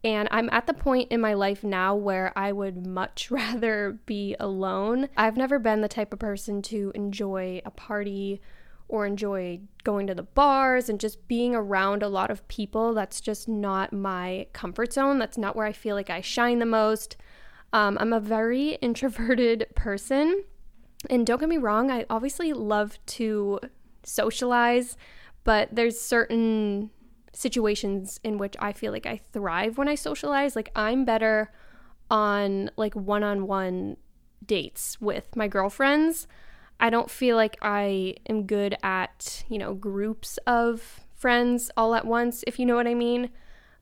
and 0.04 0.28
I'm 0.30 0.48
at 0.50 0.66
the 0.66 0.74
point 0.74 1.10
in 1.10 1.20
my 1.20 1.34
life 1.34 1.64
now 1.64 1.94
where 1.94 2.32
I 2.36 2.52
would 2.52 2.86
much 2.86 3.30
rather 3.30 3.98
be 4.06 4.36
alone. 4.38 5.08
I've 5.16 5.36
never 5.36 5.58
been 5.58 5.80
the 5.80 5.88
type 5.88 6.12
of 6.12 6.18
person 6.18 6.62
to 6.62 6.92
enjoy 6.94 7.60
a 7.64 7.70
party 7.70 8.40
or 8.88 9.04
enjoy 9.04 9.60
going 9.84 10.06
to 10.06 10.14
the 10.14 10.22
bars 10.22 10.88
and 10.88 10.98
just 10.98 11.28
being 11.28 11.54
around 11.54 12.02
a 12.02 12.08
lot 12.08 12.30
of 12.30 12.46
people. 12.48 12.94
That's 12.94 13.20
just 13.20 13.48
not 13.48 13.92
my 13.92 14.46
comfort 14.52 14.94
zone. 14.94 15.18
That's 15.18 15.36
not 15.36 15.56
where 15.56 15.66
I 15.66 15.72
feel 15.72 15.94
like 15.94 16.10
I 16.10 16.22
shine 16.22 16.58
the 16.58 16.66
most. 16.66 17.16
Um, 17.72 17.98
I'm 18.00 18.12
a 18.12 18.20
very 18.20 18.70
introverted 18.80 19.66
person. 19.74 20.44
And 21.10 21.26
don't 21.26 21.38
get 21.38 21.48
me 21.48 21.58
wrong, 21.58 21.90
I 21.90 22.06
obviously 22.10 22.52
love 22.52 22.98
to 23.06 23.60
socialize, 24.02 24.96
but 25.44 25.68
there's 25.70 26.00
certain 26.00 26.90
situations 27.32 28.20
in 28.22 28.38
which 28.38 28.54
I 28.58 28.72
feel 28.72 28.92
like 28.92 29.06
I 29.06 29.20
thrive 29.32 29.78
when 29.78 29.88
I 29.88 29.94
socialize. 29.94 30.56
Like 30.56 30.70
I'm 30.74 31.04
better 31.04 31.50
on 32.10 32.70
like 32.76 32.94
one 32.94 33.22
on 33.22 33.46
one 33.46 33.96
dates 34.44 35.00
with 35.00 35.36
my 35.36 35.48
girlfriends. 35.48 36.26
I 36.80 36.90
don't 36.90 37.10
feel 37.10 37.36
like 37.36 37.56
I 37.60 38.14
am 38.28 38.46
good 38.46 38.76
at, 38.82 39.44
you 39.48 39.58
know, 39.58 39.74
groups 39.74 40.38
of 40.46 41.00
friends 41.14 41.70
all 41.76 41.94
at 41.94 42.06
once, 42.06 42.44
if 42.46 42.58
you 42.58 42.66
know 42.66 42.76
what 42.76 42.86
I 42.86 42.94
mean. 42.94 43.30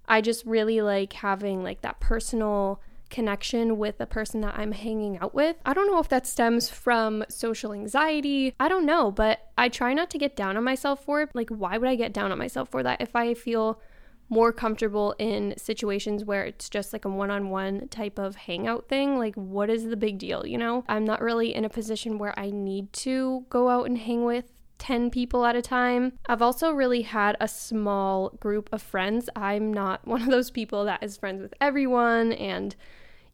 I 0.08 0.20
just 0.20 0.46
really 0.46 0.80
like 0.80 1.12
having 1.12 1.62
like 1.62 1.82
that 1.82 2.00
personal 2.00 2.80
connection 3.10 3.78
with 3.78 3.98
the 3.98 4.06
person 4.06 4.40
that 4.42 4.58
I'm 4.58 4.72
hanging 4.72 5.18
out 5.18 5.34
with. 5.34 5.56
I 5.64 5.72
don't 5.72 5.86
know 5.86 5.98
if 5.98 6.08
that 6.08 6.26
stems 6.26 6.68
from 6.68 7.24
social 7.28 7.72
anxiety. 7.72 8.54
I 8.58 8.68
don't 8.68 8.86
know, 8.86 9.10
but 9.10 9.50
I 9.56 9.68
try 9.68 9.92
not 9.94 10.10
to 10.10 10.18
get 10.18 10.36
down 10.36 10.56
on 10.56 10.64
myself 10.64 11.04
for 11.04 11.22
it. 11.22 11.30
Like, 11.34 11.50
why 11.50 11.78
would 11.78 11.88
I 11.88 11.94
get 11.94 12.12
down 12.12 12.32
on 12.32 12.38
myself 12.38 12.70
for 12.70 12.82
that 12.82 13.00
if 13.00 13.14
I 13.14 13.34
feel 13.34 13.80
more 14.28 14.52
comfortable 14.52 15.14
in 15.18 15.54
situations 15.56 16.24
where 16.24 16.44
it's 16.44 16.68
just 16.68 16.92
like 16.92 17.04
a 17.04 17.08
one 17.08 17.30
on 17.30 17.48
one 17.50 17.88
type 17.88 18.18
of 18.18 18.36
hangout 18.36 18.88
thing. 18.88 19.18
Like, 19.18 19.34
what 19.36 19.70
is 19.70 19.84
the 19.84 19.96
big 19.96 20.18
deal? 20.18 20.46
You 20.46 20.58
know, 20.58 20.84
I'm 20.88 21.04
not 21.04 21.20
really 21.20 21.54
in 21.54 21.64
a 21.64 21.68
position 21.68 22.18
where 22.18 22.38
I 22.38 22.50
need 22.50 22.92
to 22.94 23.46
go 23.50 23.68
out 23.68 23.86
and 23.86 23.96
hang 23.98 24.24
with 24.24 24.52
10 24.78 25.10
people 25.10 25.44
at 25.44 25.56
a 25.56 25.62
time. 25.62 26.12
I've 26.26 26.42
also 26.42 26.70
really 26.70 27.02
had 27.02 27.36
a 27.40 27.48
small 27.48 28.30
group 28.40 28.68
of 28.72 28.82
friends. 28.82 29.28
I'm 29.34 29.72
not 29.72 30.06
one 30.06 30.22
of 30.22 30.28
those 30.28 30.50
people 30.50 30.84
that 30.84 31.02
is 31.02 31.16
friends 31.16 31.42
with 31.42 31.54
everyone 31.60 32.32
and 32.32 32.74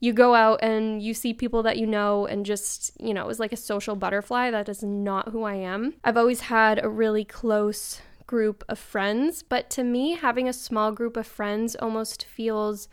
you 0.00 0.12
go 0.12 0.34
out 0.34 0.58
and 0.64 1.00
you 1.00 1.14
see 1.14 1.32
people 1.32 1.62
that 1.62 1.78
you 1.78 1.86
know 1.86 2.26
and 2.26 2.44
just, 2.44 2.90
you 3.00 3.14
know, 3.14 3.28
is 3.28 3.38
like 3.38 3.52
a 3.52 3.56
social 3.56 3.94
butterfly. 3.94 4.50
That 4.50 4.68
is 4.68 4.82
not 4.82 5.28
who 5.28 5.44
I 5.44 5.54
am. 5.54 5.94
I've 6.02 6.16
always 6.16 6.40
had 6.40 6.82
a 6.82 6.88
really 6.88 7.24
close 7.24 8.00
group 8.26 8.64
of 8.68 8.80
friends, 8.80 9.44
but 9.44 9.70
to 9.70 9.84
me, 9.84 10.16
having 10.16 10.48
a 10.48 10.52
small 10.52 10.90
group 10.90 11.16
of 11.16 11.26
friends 11.26 11.76
almost 11.76 12.24
feels 12.24 12.88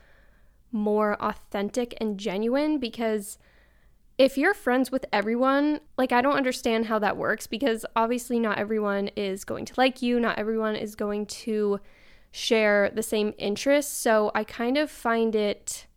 more 0.72 1.16
authentic 1.20 1.96
and 2.00 2.20
genuine 2.20 2.78
because 2.78 3.40
if 4.20 4.38
you're 4.38 4.54
friends 4.54 4.92
with 4.92 5.06
everyone, 5.14 5.80
like 5.98 6.12
I 6.12 6.22
don't 6.22 6.36
understand 6.36 6.88
how 6.88 7.00
that 7.00 7.16
works 7.16 7.48
because 7.48 7.86
obviously 7.96 8.38
not 8.38 8.60
everyone 8.60 9.08
is 9.16 9.46
going 9.46 9.64
to 9.64 9.74
like 9.78 10.02
you, 10.02 10.20
not 10.20 10.38
everyone 10.38 10.76
is 10.76 10.94
going 10.94 11.26
to 11.28 11.80
share 12.32 12.92
the 12.94 13.02
same 13.02 13.34
interests. 13.38 13.94
So 13.94 14.30
I 14.36 14.44
kind 14.44 14.78
of 14.78 14.92
find 14.92 15.36
it 15.36 15.88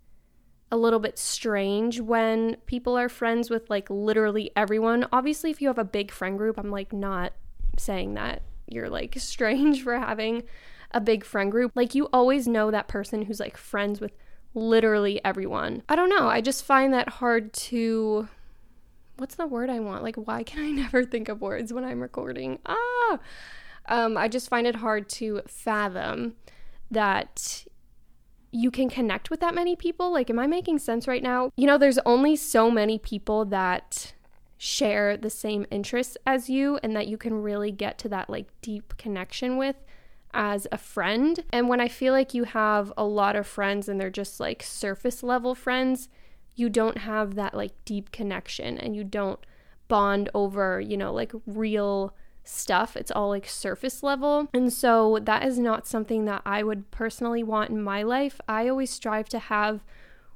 a 0.70 0.76
little 0.76 1.00
bit 1.00 1.18
strange 1.18 2.00
when 2.00 2.56
people 2.64 2.96
are 2.96 3.08
friends 3.08 3.50
with 3.50 3.68
like 3.68 3.90
literally 3.90 4.52
everyone. 4.54 5.04
Obviously, 5.12 5.50
if 5.50 5.60
you 5.60 5.66
have 5.66 5.78
a 5.78 5.84
big 5.84 6.12
friend 6.12 6.38
group, 6.38 6.58
I'm 6.58 6.70
like 6.70 6.92
not 6.92 7.32
saying 7.76 8.14
that 8.14 8.42
you're 8.68 8.88
like 8.88 9.14
strange 9.18 9.82
for 9.82 9.98
having 9.98 10.44
a 10.92 11.00
big 11.00 11.24
friend 11.24 11.50
group. 11.50 11.72
Like 11.74 11.96
you 11.96 12.08
always 12.12 12.46
know 12.46 12.70
that 12.70 12.86
person 12.86 13.22
who's 13.22 13.40
like 13.40 13.56
friends 13.56 14.00
with 14.00 14.12
literally 14.54 15.24
everyone. 15.24 15.82
I 15.88 15.96
don't 15.96 16.10
know. 16.10 16.28
I 16.28 16.40
just 16.40 16.64
find 16.64 16.92
that 16.92 17.08
hard 17.08 17.52
to 17.54 18.28
what's 19.16 19.34
the 19.36 19.46
word 19.46 19.70
I 19.70 19.80
want? 19.80 20.02
Like 20.02 20.16
why 20.16 20.42
can 20.42 20.62
I 20.62 20.70
never 20.82 21.04
think 21.04 21.28
of 21.28 21.40
words 21.40 21.72
when 21.72 21.84
I'm 21.84 22.00
recording? 22.00 22.58
Ah. 22.66 23.18
Um 23.86 24.16
I 24.16 24.28
just 24.28 24.48
find 24.48 24.66
it 24.66 24.76
hard 24.76 25.08
to 25.10 25.42
fathom 25.46 26.34
that 26.90 27.64
you 28.54 28.70
can 28.70 28.90
connect 28.90 29.30
with 29.30 29.40
that 29.40 29.54
many 29.54 29.76
people. 29.76 30.12
Like 30.12 30.28
am 30.28 30.38
I 30.38 30.46
making 30.46 30.78
sense 30.78 31.08
right 31.08 31.22
now? 31.22 31.50
You 31.56 31.66
know, 31.66 31.78
there's 31.78 31.98
only 32.04 32.36
so 32.36 32.70
many 32.70 32.98
people 32.98 33.44
that 33.46 34.12
share 34.58 35.16
the 35.16 35.30
same 35.30 35.66
interests 35.72 36.16
as 36.24 36.48
you 36.48 36.78
and 36.84 36.94
that 36.94 37.08
you 37.08 37.16
can 37.16 37.42
really 37.42 37.72
get 37.72 37.98
to 37.98 38.08
that 38.08 38.30
like 38.30 38.46
deep 38.60 38.96
connection 38.96 39.56
with 39.56 39.74
as 40.34 40.66
a 40.72 40.78
friend. 40.78 41.44
And 41.52 41.68
when 41.68 41.80
I 41.80 41.88
feel 41.88 42.12
like 42.12 42.34
you 42.34 42.44
have 42.44 42.92
a 42.96 43.04
lot 43.04 43.36
of 43.36 43.46
friends 43.46 43.88
and 43.88 44.00
they're 44.00 44.10
just 44.10 44.40
like 44.40 44.62
surface 44.62 45.22
level 45.22 45.54
friends, 45.54 46.08
you 46.54 46.68
don't 46.68 46.98
have 46.98 47.34
that 47.34 47.54
like 47.54 47.72
deep 47.84 48.12
connection 48.12 48.78
and 48.78 48.94
you 48.94 49.04
don't 49.04 49.40
bond 49.88 50.28
over, 50.34 50.80
you 50.80 50.96
know, 50.96 51.12
like 51.12 51.32
real 51.46 52.14
stuff. 52.44 52.96
It's 52.96 53.10
all 53.10 53.28
like 53.28 53.46
surface 53.46 54.02
level. 54.02 54.48
And 54.52 54.72
so 54.72 55.18
that 55.22 55.44
is 55.44 55.58
not 55.58 55.86
something 55.86 56.24
that 56.24 56.42
I 56.44 56.62
would 56.62 56.90
personally 56.90 57.42
want 57.42 57.70
in 57.70 57.82
my 57.82 58.02
life. 58.02 58.40
I 58.48 58.68
always 58.68 58.90
strive 58.90 59.28
to 59.30 59.38
have 59.38 59.84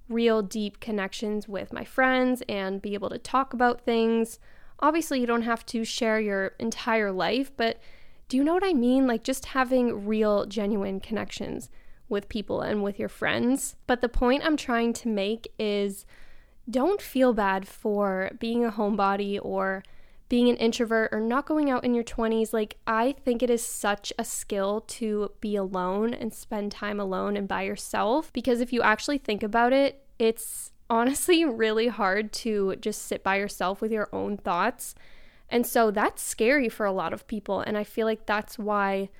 real 0.09 0.41
deep 0.43 0.79
connections 0.79 1.49
with 1.49 1.73
my 1.73 1.85
friends 1.85 2.43
and 2.49 2.81
be 2.81 2.95
able 2.95 3.11
to 3.11 3.19
talk 3.19 3.53
about 3.53 3.81
things. 3.81 4.38
Obviously, 4.79 5.21
you 5.21 5.26
don't 5.26 5.43
have 5.43 5.67
to 5.67 5.85
share 5.85 6.21
your 6.21 6.53
entire 6.59 7.11
life, 7.11 7.50
but 7.57 7.81
do 8.28 8.37
you 8.37 8.45
know 8.45 8.54
what 8.54 8.64
I 8.64 8.73
mean? 8.73 9.06
Like 9.06 9.23
just 9.23 9.47
having 9.47 10.06
real, 10.06 10.47
genuine 10.47 11.00
connections 11.00 11.71
with 12.09 12.28
people 12.28 12.61
and 12.61 12.83
with 12.83 12.99
your 12.99 13.09
friends. 13.09 13.76
But 13.87 14.00
the 14.00 14.09
point 14.09 14.45
I'm 14.45 14.56
trying 14.56 14.92
to 14.95 15.09
make 15.09 15.52
is 15.59 16.04
don't 16.68 17.00
feel 17.00 17.33
bad 17.33 17.68
for 17.68 18.30
being 18.38 18.64
a 18.64 18.73
homebody 18.73 19.38
or 19.40 19.85
being 20.28 20.49
an 20.49 20.56
introvert 20.56 21.11
or 21.12 21.21
not 21.21 21.47
going 21.47 21.71
out 21.71 21.85
in 21.85 21.95
your 21.95 22.02
20s. 22.02 22.52
Like, 22.52 22.76
I 22.87 23.12
think 23.25 23.42
it 23.42 23.50
is 23.50 23.64
such 23.64 24.12
a 24.18 24.25
skill 24.25 24.80
to 24.88 25.30
be 25.40 25.54
alone 25.54 26.12
and 26.12 26.35
spend 26.35 26.73
time 26.73 26.99
alone 26.99 27.37
and 27.37 27.47
by 27.47 27.62
yourself 27.62 28.33
because 28.33 28.61
if 28.61 28.73
you 28.73 28.83
actually 28.83 29.18
think 29.18 29.45
about 29.45 29.73
it, 29.73 30.04
it's 30.18 30.73
honestly 30.90 31.45
really 31.45 31.88
hard 31.88 32.33
to 32.33 32.75
just 32.76 33.02
sit 33.02 33.23
by 33.23 33.37
yourself 33.37 33.80
with 33.80 33.92
your 33.92 34.09
own 34.12 34.37
thoughts. 34.37 34.97
And 35.49 35.67
so 35.67 35.91
that's 35.91 36.23
scary 36.23 36.69
for 36.69 36.87
a 36.87 36.93
lot 36.93 37.12
of 37.12 37.26
people. 37.26 37.61
And 37.61 37.76
I 37.76 37.85
feel 37.85 38.07
like 38.07 38.26
that's 38.26 38.59
why 38.59 39.11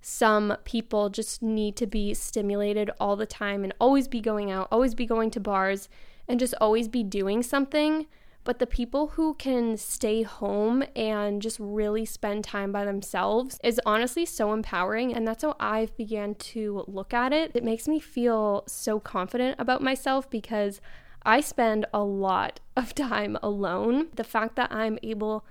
some 0.00 0.56
people 0.64 1.08
just 1.08 1.42
need 1.42 1.76
to 1.76 1.86
be 1.86 2.14
stimulated 2.14 2.90
all 3.00 3.16
the 3.16 3.26
time 3.26 3.64
and 3.64 3.72
always 3.80 4.08
be 4.08 4.20
going 4.20 4.50
out, 4.50 4.68
always 4.70 4.94
be 4.94 5.06
going 5.06 5.30
to 5.32 5.40
bars, 5.40 5.88
and 6.26 6.38
just 6.40 6.54
always 6.60 6.88
be 6.88 7.02
doing 7.02 7.42
something 7.42 8.06
but 8.48 8.60
the 8.60 8.66
people 8.66 9.08
who 9.08 9.34
can 9.34 9.76
stay 9.76 10.22
home 10.22 10.82
and 10.96 11.42
just 11.42 11.58
really 11.60 12.06
spend 12.06 12.44
time 12.44 12.72
by 12.72 12.86
themselves 12.86 13.58
is 13.62 13.78
honestly 13.84 14.24
so 14.24 14.54
empowering. 14.54 15.14
And 15.14 15.28
that's 15.28 15.42
how 15.42 15.54
I've 15.60 15.94
began 15.98 16.34
to 16.34 16.82
look 16.86 17.12
at 17.12 17.34
it. 17.34 17.50
It 17.54 17.62
makes 17.62 17.86
me 17.86 18.00
feel 18.00 18.64
so 18.66 19.00
confident 19.00 19.56
about 19.58 19.82
myself 19.82 20.30
because 20.30 20.80
I 21.24 21.42
spend 21.42 21.84
a 21.92 22.02
lot 22.02 22.60
of 22.74 22.94
time 22.94 23.36
alone. 23.42 24.08
The 24.14 24.24
fact 24.24 24.56
that 24.56 24.72
I'm 24.72 24.98
able 25.02 25.44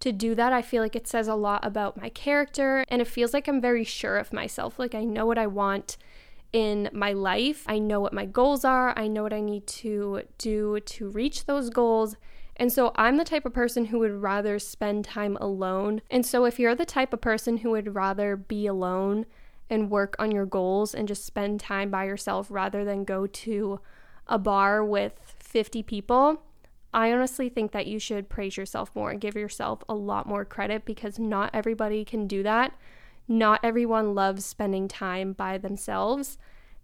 to 0.00 0.12
do 0.12 0.34
that, 0.34 0.52
I 0.52 0.62
feel 0.62 0.82
like 0.82 0.96
it 0.96 1.06
says 1.06 1.28
a 1.28 1.34
lot 1.34 1.64
about 1.64 2.00
my 2.00 2.08
character 2.10 2.84
and 2.88 3.00
it 3.00 3.08
feels 3.08 3.32
like 3.32 3.48
I'm 3.48 3.60
very 3.60 3.84
sure 3.84 4.18
of 4.18 4.32
myself. 4.32 4.78
Like 4.78 4.94
I 4.94 5.04
know 5.04 5.26
what 5.26 5.38
I 5.38 5.46
want 5.46 5.96
in 6.52 6.88
my 6.92 7.12
life. 7.12 7.64
I 7.66 7.78
know 7.78 8.00
what 8.00 8.12
my 8.12 8.26
goals 8.26 8.64
are. 8.64 8.96
I 8.96 9.08
know 9.08 9.22
what 9.22 9.32
I 9.32 9.40
need 9.40 9.66
to 9.66 10.22
do 10.38 10.78
to 10.78 11.08
reach 11.10 11.46
those 11.46 11.70
goals. 11.70 12.16
And 12.56 12.72
so 12.72 12.92
I'm 12.94 13.16
the 13.16 13.24
type 13.24 13.44
of 13.44 13.52
person 13.52 13.86
who 13.86 13.98
would 13.98 14.12
rather 14.12 14.58
spend 14.58 15.04
time 15.04 15.36
alone. 15.40 16.02
And 16.10 16.24
so 16.24 16.44
if 16.44 16.60
you're 16.60 16.76
the 16.76 16.84
type 16.84 17.12
of 17.12 17.20
person 17.20 17.58
who 17.58 17.70
would 17.70 17.94
rather 17.94 18.36
be 18.36 18.66
alone 18.66 19.26
and 19.68 19.90
work 19.90 20.14
on 20.18 20.30
your 20.30 20.46
goals 20.46 20.94
and 20.94 21.08
just 21.08 21.24
spend 21.24 21.58
time 21.58 21.90
by 21.90 22.04
yourself 22.04 22.46
rather 22.50 22.84
than 22.84 23.04
go 23.04 23.26
to 23.26 23.80
a 24.28 24.38
bar 24.38 24.84
with 24.84 25.18
50 25.40 25.82
people, 25.82 26.42
I 26.94 27.12
honestly 27.12 27.48
think 27.48 27.72
that 27.72 27.88
you 27.88 27.98
should 27.98 28.28
praise 28.28 28.56
yourself 28.56 28.94
more 28.94 29.10
and 29.10 29.20
give 29.20 29.34
yourself 29.34 29.82
a 29.88 29.94
lot 29.94 30.26
more 30.26 30.44
credit 30.44 30.84
because 30.84 31.18
not 31.18 31.50
everybody 31.52 32.04
can 32.04 32.26
do 32.26 32.42
that. 32.44 32.72
Not 33.26 33.60
everyone 33.62 34.14
loves 34.14 34.46
spending 34.46 34.86
time 34.86 35.32
by 35.32 35.58
themselves. 35.58 36.38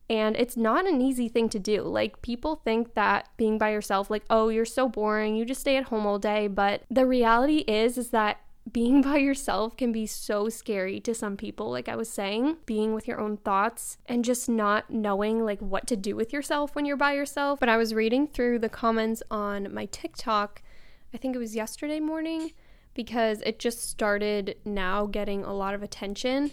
And 0.09 0.37
it's 0.37 0.57
not 0.57 0.88
an 0.88 1.00
easy 1.00 1.29
thing 1.29 1.49
to 1.50 1.61
do. 1.61 1.83
Like, 1.83 2.21
people 2.23 2.57
think 2.57 2.95
that 2.95 3.29
being 3.37 3.57
by 3.57 3.71
yourself, 3.71 4.11
like, 4.11 4.25
oh, 4.29 4.49
you're 4.49 4.64
so 4.64 4.88
boring, 4.88 5.37
you 5.37 5.45
just 5.45 5.61
stay 5.61 5.76
at 5.76 5.85
home 5.85 6.05
all 6.05 6.19
day. 6.19 6.49
But 6.49 6.83
the 6.90 7.07
reality 7.07 7.59
is, 7.59 7.97
is 7.97 8.11
that 8.11 8.40
being 8.71 9.02
by 9.02 9.17
yourself 9.17 9.76
can 9.76 9.90
be 9.90 10.07
so 10.07 10.49
scary 10.49 11.00
to 11.00 11.14
some 11.14 11.37
people 11.37 11.71
like 11.71 11.88
i 11.88 11.97
was 11.97 12.11
saying 12.11 12.57
being 12.67 12.93
with 12.95 13.09
your 13.09 13.19
own 13.19 13.37
thoughts 13.38 13.97
and 14.07 14.25
just 14.25 14.49
not 14.49 14.90
knowing 14.90 15.45
like 15.45 15.61
what 15.61 15.87
to 15.87 15.97
do 15.97 16.14
with 16.14 16.33
yourself 16.33 16.76
when 16.76 16.85
you're 16.85 16.97
by 16.97 17.14
yourself. 17.14 17.59
But 17.59 17.71
i 17.71 17.76
was 17.76 17.95
reading 17.95 18.26
through 18.26 18.59
the 18.59 18.69
comments 18.69 19.23
on 19.31 19.73
my 19.73 19.87
tiktok 19.87 20.62
i 21.14 21.17
think 21.17 21.35
it 21.35 21.38
was 21.38 21.57
yesterday 21.57 22.00
morning 22.00 22.52
because 22.95 23.40
it 23.43 23.59
just 23.59 23.88
started 23.88 24.57
now 24.64 25.07
getting 25.07 25.45
a 25.45 25.55
lot 25.55 25.75
of 25.75 25.83
attention. 25.83 26.52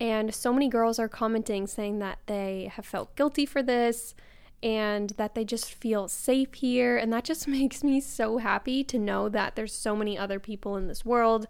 And 0.00 0.34
so 0.34 0.52
many 0.52 0.68
girls 0.68 0.98
are 0.98 1.08
commenting 1.08 1.66
saying 1.66 2.00
that 2.00 2.18
they 2.26 2.70
have 2.74 2.84
felt 2.84 3.16
guilty 3.16 3.46
for 3.46 3.62
this 3.62 4.14
and 4.62 5.10
that 5.10 5.34
they 5.34 5.44
just 5.44 5.72
feel 5.72 6.08
safe 6.08 6.54
here. 6.54 6.96
And 6.96 7.12
that 7.12 7.24
just 7.24 7.46
makes 7.48 7.84
me 7.84 8.00
so 8.00 8.38
happy 8.38 8.84
to 8.84 8.98
know 8.98 9.28
that 9.28 9.56
there's 9.56 9.72
so 9.72 9.96
many 9.96 10.18
other 10.18 10.38
people 10.38 10.76
in 10.76 10.88
this 10.88 11.04
world 11.04 11.46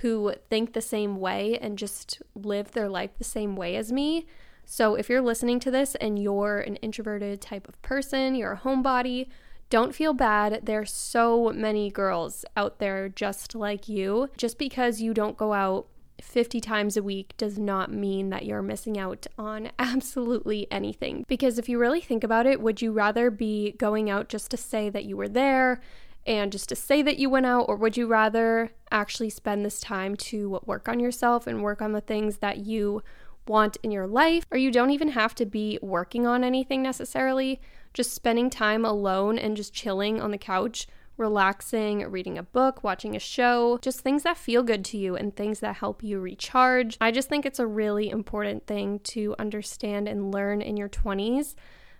who 0.00 0.34
think 0.50 0.72
the 0.72 0.82
same 0.82 1.18
way 1.18 1.58
and 1.58 1.78
just 1.78 2.20
live 2.34 2.72
their 2.72 2.88
life 2.88 3.10
the 3.16 3.24
same 3.24 3.56
way 3.56 3.76
as 3.76 3.90
me. 3.90 4.26
So 4.66 4.94
if 4.94 5.08
you're 5.08 5.22
listening 5.22 5.60
to 5.60 5.70
this 5.70 5.94
and 5.94 6.18
you're 6.18 6.58
an 6.58 6.76
introverted 6.76 7.40
type 7.40 7.68
of 7.68 7.80
person, 7.82 8.34
you're 8.34 8.52
a 8.52 8.58
homebody, 8.58 9.28
don't 9.70 9.94
feel 9.94 10.12
bad. 10.12 10.60
There's 10.64 10.92
so 10.92 11.52
many 11.52 11.90
girls 11.90 12.44
out 12.56 12.78
there 12.78 13.08
just 13.08 13.54
like 13.54 13.88
you. 13.88 14.28
Just 14.36 14.58
because 14.58 15.00
you 15.00 15.14
don't 15.14 15.36
go 15.36 15.52
out 15.52 15.86
50 16.20 16.60
times 16.60 16.96
a 16.96 17.02
week 17.02 17.34
does 17.36 17.58
not 17.58 17.92
mean 17.92 18.30
that 18.30 18.44
you're 18.44 18.62
missing 18.62 18.98
out 18.98 19.26
on 19.38 19.70
absolutely 19.78 20.66
anything. 20.70 21.24
Because 21.28 21.58
if 21.58 21.68
you 21.68 21.78
really 21.78 22.00
think 22.00 22.24
about 22.24 22.46
it, 22.46 22.60
would 22.60 22.82
you 22.82 22.92
rather 22.92 23.30
be 23.30 23.72
going 23.72 24.10
out 24.10 24.28
just 24.28 24.50
to 24.50 24.56
say 24.56 24.88
that 24.90 25.04
you 25.04 25.16
were 25.16 25.28
there 25.28 25.80
and 26.26 26.50
just 26.50 26.68
to 26.68 26.76
say 26.76 27.02
that 27.02 27.18
you 27.18 27.30
went 27.30 27.46
out, 27.46 27.66
or 27.68 27.76
would 27.76 27.96
you 27.96 28.06
rather 28.06 28.72
actually 28.90 29.30
spend 29.30 29.64
this 29.64 29.80
time 29.80 30.16
to 30.16 30.60
work 30.66 30.88
on 30.88 30.98
yourself 30.98 31.46
and 31.46 31.62
work 31.62 31.80
on 31.80 31.92
the 31.92 32.00
things 32.00 32.38
that 32.38 32.58
you 32.58 33.02
want 33.46 33.76
in 33.84 33.92
your 33.92 34.08
life? 34.08 34.44
Or 34.50 34.58
you 34.58 34.72
don't 34.72 34.90
even 34.90 35.10
have 35.10 35.36
to 35.36 35.46
be 35.46 35.78
working 35.80 36.26
on 36.26 36.42
anything 36.42 36.82
necessarily, 36.82 37.60
just 37.94 38.12
spending 38.12 38.50
time 38.50 38.84
alone 38.84 39.38
and 39.38 39.56
just 39.56 39.72
chilling 39.72 40.20
on 40.20 40.32
the 40.32 40.38
couch 40.38 40.88
relaxing, 41.16 42.00
reading 42.10 42.36
a 42.38 42.42
book, 42.42 42.84
watching 42.84 43.16
a 43.16 43.20
show, 43.20 43.78
just 43.80 44.00
things 44.00 44.22
that 44.24 44.36
feel 44.36 44.62
good 44.62 44.84
to 44.84 44.98
you 44.98 45.16
and 45.16 45.34
things 45.34 45.60
that 45.60 45.76
help 45.76 46.02
you 46.02 46.20
recharge. 46.20 46.96
I 47.00 47.10
just 47.10 47.28
think 47.28 47.46
it's 47.46 47.58
a 47.58 47.66
really 47.66 48.10
important 48.10 48.66
thing 48.66 49.00
to 49.04 49.34
understand 49.38 50.08
and 50.08 50.32
learn 50.32 50.60
in 50.60 50.76
your 50.76 50.88
20s 50.88 51.54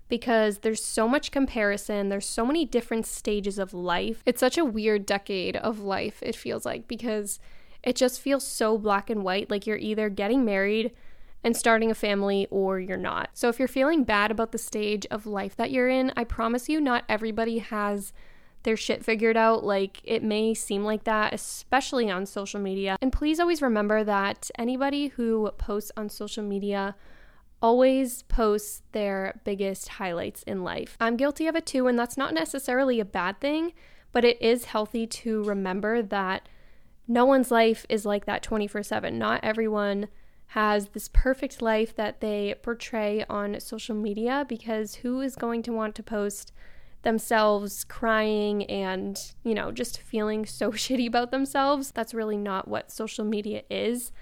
because 0.08 0.58
there's 0.58 0.84
so 0.84 1.08
much 1.08 1.30
comparison, 1.30 2.08
there's 2.08 2.26
so 2.26 2.46
many 2.46 2.64
different 2.64 3.06
stages 3.06 3.58
of 3.58 3.74
life. 3.74 4.22
It's 4.24 4.40
such 4.40 4.58
a 4.58 4.64
weird 4.64 5.06
decade 5.06 5.56
of 5.56 5.80
life, 5.80 6.22
it 6.22 6.36
feels 6.36 6.64
like, 6.64 6.86
because 6.86 7.40
it 7.82 7.96
just 7.96 8.20
feels 8.20 8.46
so 8.46 8.78
black 8.78 9.10
and 9.10 9.24
white. 9.24 9.50
Like 9.50 9.66
you're 9.66 9.76
either 9.76 10.08
getting 10.08 10.44
married 10.44 10.92
and 11.42 11.56
starting 11.56 11.90
a 11.90 11.94
family 11.94 12.46
or 12.50 12.80
you're 12.80 12.96
not. 12.96 13.30
So 13.34 13.48
if 13.48 13.58
you're 13.58 13.68
feeling 13.68 14.04
bad 14.04 14.30
about 14.30 14.52
the 14.52 14.58
stage 14.58 15.06
of 15.10 15.26
life 15.26 15.56
that 15.56 15.70
you're 15.70 15.88
in, 15.88 16.12
I 16.16 16.24
promise 16.24 16.68
you, 16.68 16.80
not 16.80 17.04
everybody 17.08 17.58
has 17.58 18.12
their 18.66 18.76
shit 18.76 19.04
figured 19.04 19.36
out. 19.36 19.64
Like 19.64 20.00
it 20.04 20.22
may 20.22 20.52
seem 20.52 20.84
like 20.84 21.04
that, 21.04 21.32
especially 21.32 22.10
on 22.10 22.26
social 22.26 22.60
media. 22.60 22.98
And 23.00 23.12
please 23.12 23.38
always 23.38 23.62
remember 23.62 24.02
that 24.04 24.50
anybody 24.58 25.06
who 25.06 25.50
posts 25.56 25.92
on 25.96 26.08
social 26.10 26.42
media 26.42 26.96
always 27.62 28.22
posts 28.22 28.82
their 28.90 29.40
biggest 29.44 29.88
highlights 29.88 30.42
in 30.42 30.64
life. 30.64 30.96
I'm 31.00 31.16
guilty 31.16 31.46
of 31.46 31.54
it 31.54 31.64
too, 31.64 31.86
and 31.86 31.96
that's 31.96 32.16
not 32.16 32.34
necessarily 32.34 32.98
a 32.98 33.04
bad 33.04 33.40
thing, 33.40 33.72
but 34.10 34.24
it 34.24 34.42
is 34.42 34.66
healthy 34.66 35.06
to 35.06 35.44
remember 35.44 36.02
that 36.02 36.48
no 37.06 37.24
one's 37.24 37.52
life 37.52 37.86
is 37.88 38.04
like 38.04 38.26
that 38.26 38.42
24 38.42 38.82
7. 38.82 39.16
Not 39.16 39.44
everyone 39.44 40.08
has 40.48 40.88
this 40.88 41.08
perfect 41.12 41.62
life 41.62 41.94
that 41.94 42.20
they 42.20 42.54
portray 42.62 43.24
on 43.28 43.60
social 43.60 43.94
media 43.94 44.44
because 44.48 44.96
who 44.96 45.20
is 45.20 45.36
going 45.36 45.62
to 45.62 45.72
want 45.72 45.94
to 45.94 46.02
post 46.02 46.52
themselves 47.02 47.84
crying 47.84 48.64
and, 48.64 49.32
you 49.44 49.54
know, 49.54 49.70
just 49.70 49.98
feeling 49.98 50.44
so 50.44 50.70
shitty 50.72 51.06
about 51.06 51.30
themselves. 51.30 51.92
That's 51.92 52.14
really 52.14 52.36
not 52.36 52.68
what 52.68 52.90
social 52.90 53.24
media 53.24 53.62
is, 53.70 54.12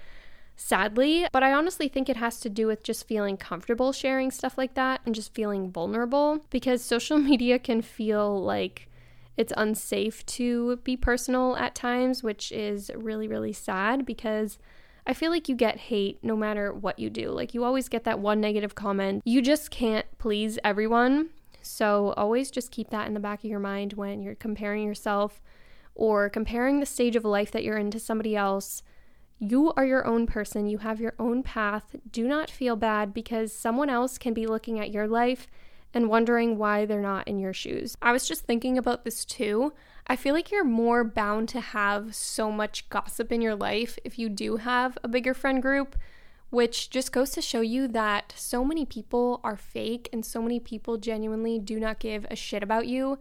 sadly. 0.55 1.27
But 1.31 1.43
I 1.43 1.53
honestly 1.53 1.87
think 1.87 2.09
it 2.09 2.17
has 2.17 2.39
to 2.41 2.49
do 2.49 2.67
with 2.67 2.83
just 2.83 3.07
feeling 3.07 3.37
comfortable 3.37 3.91
sharing 3.91 4.31
stuff 4.31 4.57
like 4.57 4.75
that 4.75 5.01
and 5.05 5.15
just 5.15 5.33
feeling 5.33 5.71
vulnerable 5.71 6.45
because 6.49 6.81
social 6.83 7.17
media 7.17 7.59
can 7.59 7.81
feel 7.81 8.41
like 8.41 8.87
it's 9.37 9.53
unsafe 9.57 10.25
to 10.25 10.77
be 10.77 10.95
personal 10.95 11.57
at 11.57 11.75
times, 11.75 12.23
which 12.23 12.51
is 12.51 12.91
really, 12.95 13.27
really 13.27 13.53
sad 13.53 14.05
because. 14.05 14.57
I 15.07 15.13
feel 15.13 15.29
like 15.29 15.47
you 15.47 15.55
get 15.55 15.77
hate 15.77 16.17
no 16.23 16.35
matter 16.35 16.73
what 16.73 16.97
you 16.97 17.11
do. 17.11 17.29
Like, 17.29 17.53
you 17.53 17.63
always 17.63 17.89
get 17.89 18.05
that 18.05 18.17
one 18.17 18.41
negative 18.41 18.73
comment. 18.73 19.21
You 19.23 19.39
just 19.39 19.69
can't 19.69 20.07
please 20.17 20.57
everyone. 20.63 21.29
So 21.65 22.13
always 22.15 22.51
just 22.51 22.71
keep 22.71 22.89
that 22.91 23.07
in 23.07 23.13
the 23.13 23.19
back 23.19 23.43
of 23.43 23.49
your 23.49 23.59
mind 23.59 23.93
when 23.93 24.21
you're 24.21 24.35
comparing 24.35 24.83
yourself 24.83 25.41
or 25.95 26.29
comparing 26.29 26.79
the 26.79 26.85
stage 26.85 27.15
of 27.15 27.25
life 27.25 27.51
that 27.51 27.63
you're 27.63 27.77
in 27.77 27.91
to 27.91 27.99
somebody 27.99 28.35
else. 28.35 28.83
You 29.39 29.73
are 29.75 29.85
your 29.85 30.05
own 30.05 30.27
person, 30.27 30.67
you 30.67 30.77
have 30.79 31.01
your 31.01 31.13
own 31.19 31.43
path. 31.43 31.95
Do 32.11 32.27
not 32.27 32.49
feel 32.49 32.75
bad 32.75 33.13
because 33.13 33.51
someone 33.51 33.89
else 33.89 34.17
can 34.17 34.33
be 34.33 34.47
looking 34.47 34.79
at 34.79 34.91
your 34.91 35.07
life 35.07 35.47
and 35.93 36.09
wondering 36.09 36.57
why 36.57 36.85
they're 36.85 37.01
not 37.01 37.27
in 37.27 37.39
your 37.39 37.53
shoes. 37.53 37.95
I 38.01 38.11
was 38.11 38.27
just 38.27 38.45
thinking 38.45 38.77
about 38.77 39.03
this 39.03 39.25
too. 39.25 39.73
I 40.07 40.15
feel 40.15 40.33
like 40.33 40.51
you're 40.51 40.63
more 40.63 41.03
bound 41.03 41.49
to 41.49 41.61
have 41.61 42.13
so 42.13 42.51
much 42.51 42.89
gossip 42.89 43.31
in 43.31 43.41
your 43.41 43.55
life 43.55 43.97
if 44.03 44.19
you 44.19 44.29
do 44.29 44.57
have 44.57 44.97
a 45.03 45.07
bigger 45.07 45.33
friend 45.33 45.61
group 45.61 45.95
which 46.49 46.89
just 46.89 47.11
goes 47.11 47.31
to 47.31 47.41
show 47.41 47.61
you 47.61 47.87
that 47.87 48.33
so 48.35 48.63
many 48.63 48.85
people 48.85 49.41
are 49.43 49.57
fake 49.57 50.07
and 50.13 50.25
so 50.25 50.41
many 50.41 50.59
people 50.59 50.97
genuinely 50.97 51.59
do 51.59 51.79
not 51.79 51.99
give 51.99 52.25
a 52.29 52.35
shit 52.35 52.63
about 52.63 52.87
you. 52.87 53.17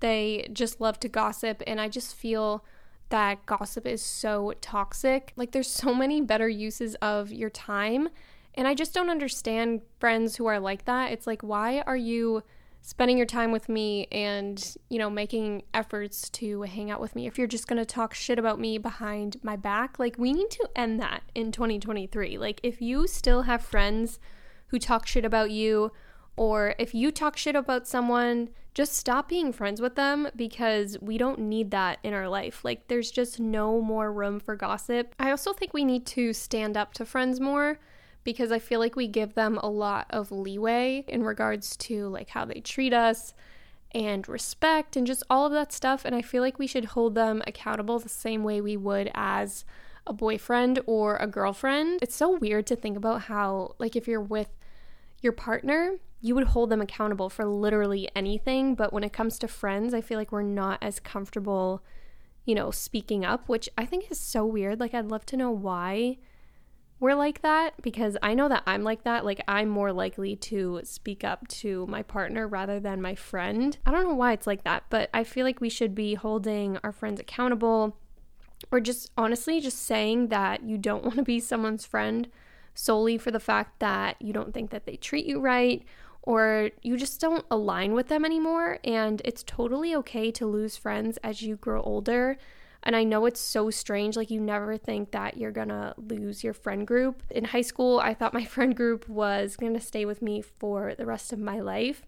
They 0.00 0.48
just 0.52 0.80
love 0.80 1.00
to 1.00 1.08
gossip, 1.08 1.62
and 1.66 1.80
I 1.80 1.88
just 1.88 2.14
feel 2.14 2.64
that 3.08 3.46
gossip 3.46 3.86
is 3.86 4.02
so 4.02 4.52
toxic. 4.60 5.32
Like, 5.36 5.52
there's 5.52 5.70
so 5.70 5.94
many 5.94 6.20
better 6.20 6.48
uses 6.48 6.94
of 6.96 7.32
your 7.32 7.50
time, 7.50 8.08
and 8.54 8.68
I 8.68 8.74
just 8.74 8.94
don't 8.94 9.10
understand 9.10 9.82
friends 9.98 10.36
who 10.36 10.46
are 10.46 10.60
like 10.60 10.84
that. 10.84 11.12
It's 11.12 11.26
like, 11.26 11.42
why 11.42 11.80
are 11.86 11.96
you 11.96 12.42
spending 12.86 13.16
your 13.16 13.26
time 13.26 13.50
with 13.50 13.68
me 13.68 14.06
and, 14.12 14.76
you 14.88 14.96
know, 14.96 15.10
making 15.10 15.64
efforts 15.74 16.30
to 16.30 16.62
hang 16.62 16.88
out 16.88 17.00
with 17.00 17.16
me. 17.16 17.26
If 17.26 17.36
you're 17.36 17.48
just 17.48 17.66
going 17.66 17.80
to 17.80 17.84
talk 17.84 18.14
shit 18.14 18.38
about 18.38 18.60
me 18.60 18.78
behind 18.78 19.38
my 19.42 19.56
back, 19.56 19.98
like 19.98 20.14
we 20.18 20.32
need 20.32 20.52
to 20.52 20.68
end 20.76 21.00
that 21.00 21.24
in 21.34 21.50
2023. 21.50 22.38
Like 22.38 22.60
if 22.62 22.80
you 22.80 23.08
still 23.08 23.42
have 23.42 23.60
friends 23.60 24.20
who 24.68 24.78
talk 24.78 25.04
shit 25.04 25.24
about 25.24 25.50
you 25.50 25.90
or 26.36 26.76
if 26.78 26.94
you 26.94 27.10
talk 27.10 27.36
shit 27.36 27.56
about 27.56 27.88
someone, 27.88 28.50
just 28.72 28.94
stop 28.94 29.28
being 29.28 29.52
friends 29.52 29.80
with 29.80 29.96
them 29.96 30.28
because 30.36 30.96
we 31.00 31.18
don't 31.18 31.40
need 31.40 31.72
that 31.72 31.98
in 32.04 32.14
our 32.14 32.28
life. 32.28 32.62
Like, 32.62 32.86
there's 32.86 33.10
just 33.10 33.40
no 33.40 33.80
more 33.80 34.12
room 34.12 34.38
for 34.38 34.54
gossip. 34.54 35.14
I 35.18 35.30
also 35.30 35.54
think 35.54 35.72
we 35.72 35.84
need 35.84 36.04
to 36.08 36.34
stand 36.34 36.76
up 36.76 36.92
to 36.94 37.06
friends 37.06 37.40
more 37.40 37.80
because 38.26 38.50
I 38.50 38.58
feel 38.58 38.80
like 38.80 38.96
we 38.96 39.06
give 39.06 39.34
them 39.34 39.56
a 39.62 39.70
lot 39.70 40.08
of 40.10 40.32
leeway 40.32 41.04
in 41.06 41.22
regards 41.22 41.76
to 41.76 42.08
like 42.08 42.28
how 42.30 42.44
they 42.44 42.60
treat 42.60 42.92
us 42.92 43.32
and 43.92 44.28
respect 44.28 44.96
and 44.96 45.06
just 45.06 45.22
all 45.30 45.46
of 45.46 45.52
that 45.52 45.72
stuff. 45.72 46.04
And 46.04 46.12
I 46.12 46.22
feel 46.22 46.42
like 46.42 46.58
we 46.58 46.66
should 46.66 46.86
hold 46.86 47.14
them 47.14 47.40
accountable 47.46 48.00
the 48.00 48.08
same 48.08 48.42
way 48.42 48.60
we 48.60 48.76
would 48.76 49.12
as 49.14 49.64
a 50.08 50.12
boyfriend 50.12 50.80
or 50.86 51.16
a 51.18 51.28
girlfriend. 51.28 52.00
It's 52.02 52.16
so 52.16 52.36
weird 52.36 52.66
to 52.66 52.76
think 52.76 52.96
about 52.96 53.22
how, 53.22 53.76
like, 53.78 53.94
if 53.94 54.08
you're 54.08 54.20
with 54.20 54.48
your 55.22 55.32
partner, 55.32 55.98
you 56.20 56.34
would 56.34 56.48
hold 56.48 56.70
them 56.70 56.82
accountable 56.82 57.30
for 57.30 57.44
literally 57.44 58.08
anything. 58.16 58.74
But 58.74 58.92
when 58.92 59.04
it 59.04 59.12
comes 59.12 59.38
to 59.38 59.48
friends, 59.48 59.94
I 59.94 60.00
feel 60.00 60.18
like 60.18 60.32
we're 60.32 60.42
not 60.42 60.82
as 60.82 60.98
comfortable, 60.98 61.84
you 62.44 62.56
know, 62.56 62.72
speaking 62.72 63.24
up, 63.24 63.48
which 63.48 63.68
I 63.78 63.86
think 63.86 64.10
is 64.10 64.18
so 64.18 64.44
weird. 64.44 64.80
Like, 64.80 64.94
I'd 64.94 65.12
love 65.12 65.26
to 65.26 65.36
know 65.36 65.52
why 65.52 66.18
we're 66.98 67.14
like 67.14 67.42
that 67.42 67.74
because 67.82 68.16
I 68.22 68.34
know 68.34 68.48
that 68.48 68.62
I'm 68.66 68.82
like 68.82 69.04
that. 69.04 69.24
Like, 69.24 69.42
I'm 69.46 69.68
more 69.68 69.92
likely 69.92 70.36
to 70.36 70.80
speak 70.84 71.24
up 71.24 71.46
to 71.48 71.86
my 71.88 72.02
partner 72.02 72.48
rather 72.48 72.80
than 72.80 73.02
my 73.02 73.14
friend. 73.14 73.76
I 73.84 73.90
don't 73.90 74.04
know 74.04 74.14
why 74.14 74.32
it's 74.32 74.46
like 74.46 74.64
that, 74.64 74.84
but 74.88 75.10
I 75.12 75.24
feel 75.24 75.44
like 75.44 75.60
we 75.60 75.68
should 75.68 75.94
be 75.94 76.14
holding 76.14 76.78
our 76.82 76.92
friends 76.92 77.20
accountable 77.20 77.96
or 78.70 78.80
just 78.80 79.10
honestly 79.16 79.60
just 79.60 79.82
saying 79.82 80.28
that 80.28 80.62
you 80.62 80.78
don't 80.78 81.04
want 81.04 81.16
to 81.16 81.22
be 81.22 81.38
someone's 81.40 81.84
friend 81.84 82.28
solely 82.74 83.18
for 83.18 83.30
the 83.30 83.40
fact 83.40 83.78
that 83.80 84.20
you 84.20 84.32
don't 84.32 84.54
think 84.54 84.70
that 84.70 84.86
they 84.86 84.96
treat 84.96 85.26
you 85.26 85.40
right 85.40 85.82
or 86.22 86.70
you 86.82 86.96
just 86.96 87.20
don't 87.20 87.44
align 87.50 87.92
with 87.92 88.08
them 88.08 88.24
anymore. 88.24 88.78
And 88.84 89.22
it's 89.24 89.42
totally 89.44 89.94
okay 89.96 90.30
to 90.32 90.46
lose 90.46 90.76
friends 90.76 91.18
as 91.18 91.42
you 91.42 91.56
grow 91.56 91.82
older. 91.82 92.36
And 92.86 92.94
I 92.94 93.02
know 93.02 93.26
it's 93.26 93.40
so 93.40 93.68
strange. 93.68 94.16
Like, 94.16 94.30
you 94.30 94.40
never 94.40 94.76
think 94.76 95.10
that 95.10 95.36
you're 95.36 95.50
gonna 95.50 95.92
lose 95.96 96.44
your 96.44 96.52
friend 96.52 96.86
group. 96.86 97.20
In 97.30 97.42
high 97.42 97.62
school, 97.62 97.98
I 97.98 98.14
thought 98.14 98.32
my 98.32 98.44
friend 98.54 98.76
group 98.76 99.08
was 99.08 99.56
gonna 99.56 99.80
stay 99.80 100.04
with 100.04 100.22
me 100.22 100.40
for 100.40 100.94
the 100.94 101.04
rest 101.04 101.32
of 101.32 101.40
my 101.40 101.58
life. 101.58 102.06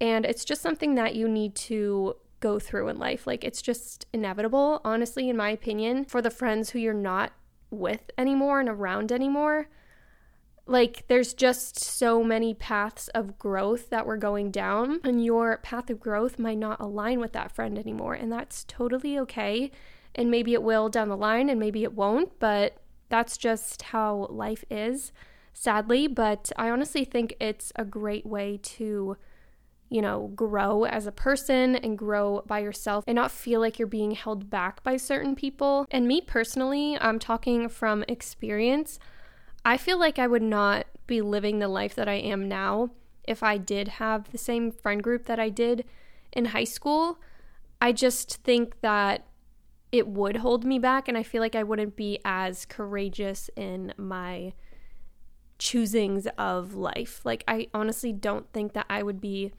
And 0.00 0.26
it's 0.26 0.44
just 0.44 0.60
something 0.60 0.96
that 0.96 1.14
you 1.14 1.28
need 1.28 1.54
to 1.54 2.16
go 2.40 2.58
through 2.58 2.88
in 2.88 2.98
life. 2.98 3.28
Like, 3.28 3.44
it's 3.44 3.62
just 3.62 4.06
inevitable, 4.12 4.80
honestly, 4.84 5.28
in 5.28 5.36
my 5.36 5.50
opinion, 5.50 6.04
for 6.04 6.20
the 6.20 6.30
friends 6.30 6.70
who 6.70 6.80
you're 6.80 6.92
not 6.92 7.32
with 7.70 8.10
anymore 8.18 8.58
and 8.58 8.68
around 8.68 9.12
anymore. 9.12 9.68
Like, 10.66 11.06
there's 11.06 11.32
just 11.32 11.78
so 11.78 12.24
many 12.24 12.54
paths 12.54 13.06
of 13.08 13.38
growth 13.38 13.88
that 13.90 14.04
we're 14.04 14.16
going 14.16 14.50
down, 14.50 14.98
and 15.04 15.24
your 15.24 15.58
path 15.58 15.90
of 15.90 16.00
growth 16.00 16.40
might 16.40 16.58
not 16.58 16.80
align 16.80 17.20
with 17.20 17.34
that 17.34 17.52
friend 17.52 17.78
anymore. 17.78 18.14
And 18.14 18.32
that's 18.32 18.64
totally 18.64 19.16
okay 19.20 19.70
and 20.18 20.32
maybe 20.32 20.52
it 20.52 20.64
will 20.64 20.88
down 20.88 21.08
the 21.08 21.16
line 21.16 21.48
and 21.48 21.60
maybe 21.60 21.84
it 21.84 21.94
won't, 21.94 22.38
but 22.40 22.76
that's 23.08 23.38
just 23.38 23.82
how 23.82 24.26
life 24.30 24.64
is, 24.68 25.12
sadly. 25.54 26.08
But 26.08 26.50
I 26.56 26.70
honestly 26.70 27.04
think 27.04 27.36
it's 27.40 27.72
a 27.76 27.84
great 27.84 28.26
way 28.26 28.58
to, 28.62 29.16
you 29.88 30.02
know, 30.02 30.32
grow 30.34 30.84
as 30.84 31.06
a 31.06 31.12
person 31.12 31.76
and 31.76 31.96
grow 31.96 32.42
by 32.46 32.58
yourself 32.58 33.04
and 33.06 33.14
not 33.14 33.30
feel 33.30 33.60
like 33.60 33.78
you're 33.78 33.86
being 33.86 34.10
held 34.10 34.50
back 34.50 34.82
by 34.82 34.96
certain 34.96 35.36
people. 35.36 35.86
And 35.92 36.08
me 36.08 36.20
personally, 36.20 36.98
I'm 37.00 37.20
talking 37.20 37.68
from 37.68 38.04
experience. 38.08 38.98
I 39.64 39.76
feel 39.76 40.00
like 40.00 40.18
I 40.18 40.26
would 40.26 40.42
not 40.42 40.86
be 41.06 41.22
living 41.22 41.60
the 41.60 41.68
life 41.68 41.94
that 41.94 42.08
I 42.08 42.14
am 42.14 42.48
now 42.48 42.90
if 43.22 43.44
I 43.44 43.56
did 43.56 43.86
have 43.86 44.32
the 44.32 44.38
same 44.38 44.72
friend 44.72 45.00
group 45.00 45.26
that 45.26 45.38
I 45.38 45.48
did 45.48 45.84
in 46.32 46.46
high 46.46 46.64
school. 46.64 47.20
I 47.80 47.92
just 47.92 48.38
think 48.38 48.80
that 48.80 49.27
it 49.90 50.06
would 50.06 50.36
hold 50.36 50.64
me 50.64 50.78
back 50.78 51.08
and 51.08 51.16
I 51.16 51.22
feel 51.22 51.40
like 51.40 51.54
I 51.54 51.62
wouldn't 51.62 51.96
be 51.96 52.18
as 52.24 52.66
courageous 52.66 53.48
in 53.56 53.94
my 53.96 54.52
choosings 55.58 56.26
of 56.36 56.74
life. 56.74 57.20
Like 57.24 57.44
I 57.48 57.68
honestly 57.72 58.12
don't 58.12 58.50
think 58.52 58.74
that 58.74 58.86
I 58.90 59.02
would 59.02 59.20
be 59.20 59.52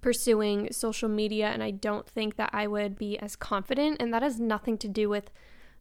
pursuing 0.00 0.72
social 0.72 1.08
media 1.08 1.48
and 1.48 1.62
I 1.62 1.70
don't 1.70 2.08
think 2.08 2.36
that 2.36 2.50
I 2.52 2.66
would 2.66 2.96
be 2.96 3.18
as 3.18 3.36
confident 3.36 4.00
and 4.00 4.12
that 4.12 4.22
has 4.22 4.38
nothing 4.38 4.78
to 4.78 4.88
do 4.88 5.08
with 5.08 5.30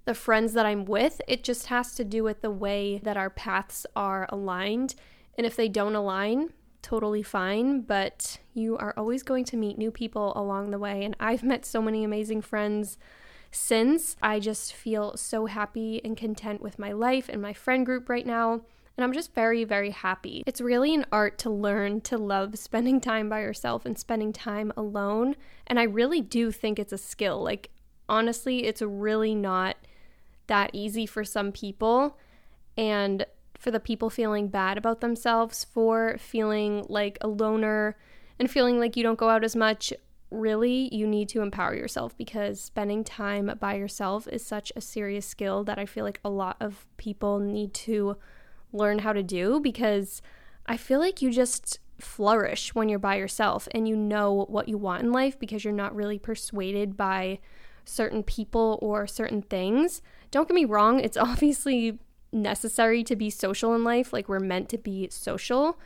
the 0.05 0.13
friends 0.13 0.53
that 0.53 0.65
I'm 0.65 0.85
with. 0.85 1.21
It 1.27 1.43
just 1.43 1.67
has 1.67 1.93
to 1.95 2.05
do 2.05 2.23
with 2.23 2.41
the 2.41 2.49
way 2.49 2.99
that 3.03 3.17
our 3.17 3.29
paths 3.29 3.85
are 3.95 4.25
aligned. 4.29 4.95
And 5.37 5.45
if 5.45 5.55
they 5.55 5.67
don't 5.67 5.95
align, 5.95 6.53
totally 6.81 7.21
fine, 7.21 7.81
but 7.81 8.37
you 8.53 8.77
are 8.77 8.93
always 8.95 9.21
going 9.21 9.43
to 9.45 9.57
meet 9.57 9.77
new 9.77 9.91
people 9.91 10.31
along 10.35 10.71
the 10.71 10.79
way. 10.79 11.03
And 11.03 11.15
I've 11.19 11.43
met 11.43 11.65
so 11.65 11.81
many 11.81 12.05
amazing 12.05 12.41
friends 12.41 12.97
since. 13.51 14.15
I 14.21 14.39
just 14.39 14.73
feel 14.73 15.17
so 15.17 15.45
happy 15.45 16.01
and 16.03 16.17
content 16.17 16.61
with 16.61 16.79
my 16.79 16.91
life 16.91 17.29
and 17.29 17.41
my 17.41 17.53
friend 17.53 17.85
group 17.85 18.09
right 18.09 18.25
now. 18.25 18.61
And 18.97 19.03
I'm 19.03 19.13
just 19.13 19.35
very, 19.35 19.63
very 19.63 19.91
happy. 19.91 20.43
It's 20.47 20.59
really 20.59 20.95
an 20.95 21.05
art 21.11 21.37
to 21.39 21.51
learn 21.51 22.01
to 22.01 22.17
love 22.17 22.57
spending 22.57 22.99
time 22.99 23.29
by 23.29 23.41
yourself 23.41 23.85
and 23.85 23.97
spending 23.97 24.33
time 24.33 24.73
alone. 24.75 25.35
And 25.67 25.79
I 25.79 25.83
really 25.83 26.21
do 26.21 26.51
think 26.51 26.79
it's 26.79 26.93
a 26.93 26.97
skill. 26.97 27.43
Like, 27.43 27.69
honestly, 28.09 28.65
it's 28.65 28.81
really 28.81 29.35
not 29.35 29.77
that 30.47 30.71
easy 30.73 31.05
for 31.05 31.23
some 31.23 31.51
people. 31.51 32.17
And 32.75 33.25
for 33.57 33.69
the 33.69 33.79
people 33.79 34.09
feeling 34.09 34.47
bad 34.47 34.77
about 34.77 35.01
themselves 35.01 35.63
for 35.63 36.17
feeling 36.19 36.85
like 36.89 37.17
a 37.21 37.27
loner 37.27 37.97
and 38.39 38.49
feeling 38.49 38.79
like 38.79 38.95
you 38.95 39.03
don't 39.03 39.19
go 39.19 39.29
out 39.29 39.43
as 39.43 39.55
much, 39.55 39.91
really, 40.29 40.93
you 40.93 41.07
need 41.07 41.29
to 41.29 41.41
empower 41.41 41.75
yourself 41.75 42.15
because 42.17 42.59
spending 42.59 43.03
time 43.03 43.55
by 43.59 43.75
yourself 43.75 44.27
is 44.27 44.45
such 44.45 44.71
a 44.75 44.81
serious 44.81 45.25
skill 45.25 45.63
that 45.63 45.79
I 45.79 45.85
feel 45.85 46.03
like 46.03 46.19
a 46.23 46.29
lot 46.29 46.57
of 46.59 46.85
people 46.97 47.39
need 47.39 47.73
to 47.75 48.17
learn 48.73 48.99
how 48.99 49.13
to 49.13 49.23
do 49.23 49.59
because 49.59 50.21
I 50.65 50.77
feel 50.77 50.99
like 50.99 51.21
you 51.21 51.31
just 51.31 51.79
flourish 51.99 52.75
when 52.75 52.89
you're 52.89 52.99
by 52.99 53.15
yourself 53.15 53.67
and 53.71 53.87
you 53.87 53.95
know 53.95 54.45
what 54.49 54.67
you 54.67 54.77
want 54.77 55.03
in 55.03 55.11
life 55.11 55.39
because 55.39 55.63
you're 55.63 55.73
not 55.73 55.95
really 55.95 56.19
persuaded 56.19 56.95
by 56.97 57.39
certain 57.85 58.21
people 58.21 58.77
or 58.81 59.07
certain 59.07 59.41
things. 59.41 60.01
Don't 60.29 60.47
get 60.47 60.55
me 60.55 60.65
wrong, 60.65 60.99
it's 60.99 61.17
obviously 61.17 61.99
necessary 62.31 63.03
to 63.03 63.15
be 63.15 63.29
social 63.29 63.73
in 63.73 63.83
life, 63.83 64.11
like 64.11 64.27
we're 64.27 64.39
meant 64.39 64.69
to 64.69 64.77
be 64.77 65.07
social, 65.09 65.79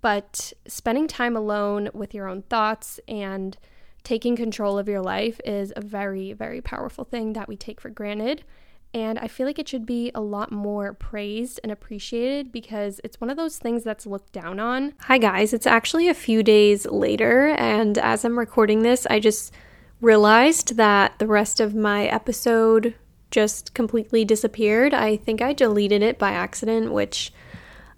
but 0.00 0.52
spending 0.66 1.06
time 1.06 1.36
alone 1.36 1.88
with 1.94 2.12
your 2.12 2.28
own 2.28 2.42
thoughts 2.42 2.98
and 3.06 3.56
taking 4.04 4.36
control 4.36 4.78
of 4.78 4.88
your 4.88 5.00
life 5.00 5.40
is 5.44 5.72
a 5.74 5.80
very, 5.80 6.32
very 6.32 6.60
powerful 6.60 7.04
thing 7.04 7.32
that 7.32 7.48
we 7.48 7.56
take 7.56 7.80
for 7.80 7.88
granted. 7.88 8.44
And 8.92 9.18
I 9.18 9.26
feel 9.26 9.46
like 9.46 9.58
it 9.58 9.68
should 9.68 9.86
be 9.86 10.12
a 10.14 10.20
lot 10.20 10.52
more 10.52 10.92
praised 10.92 11.58
and 11.64 11.72
appreciated 11.72 12.52
because 12.52 13.00
it's 13.02 13.20
one 13.20 13.28
of 13.28 13.36
those 13.36 13.58
things 13.58 13.82
that's 13.82 14.06
looked 14.06 14.32
down 14.32 14.60
on. 14.60 14.94
Hi, 15.00 15.18
guys. 15.18 15.52
It's 15.52 15.66
actually 15.66 16.08
a 16.08 16.14
few 16.14 16.44
days 16.44 16.86
later, 16.86 17.48
and 17.58 17.98
as 17.98 18.24
I'm 18.24 18.38
recording 18.38 18.82
this, 18.82 19.04
I 19.10 19.18
just 19.18 19.52
realized 20.00 20.76
that 20.76 21.18
the 21.18 21.26
rest 21.26 21.58
of 21.58 21.74
my 21.74 22.04
episode 22.04 22.94
just 23.32 23.74
completely 23.74 24.24
disappeared. 24.24 24.94
I 24.94 25.16
think 25.16 25.42
I 25.42 25.54
deleted 25.54 26.02
it 26.02 26.16
by 26.16 26.30
accident, 26.30 26.92
which 26.92 27.32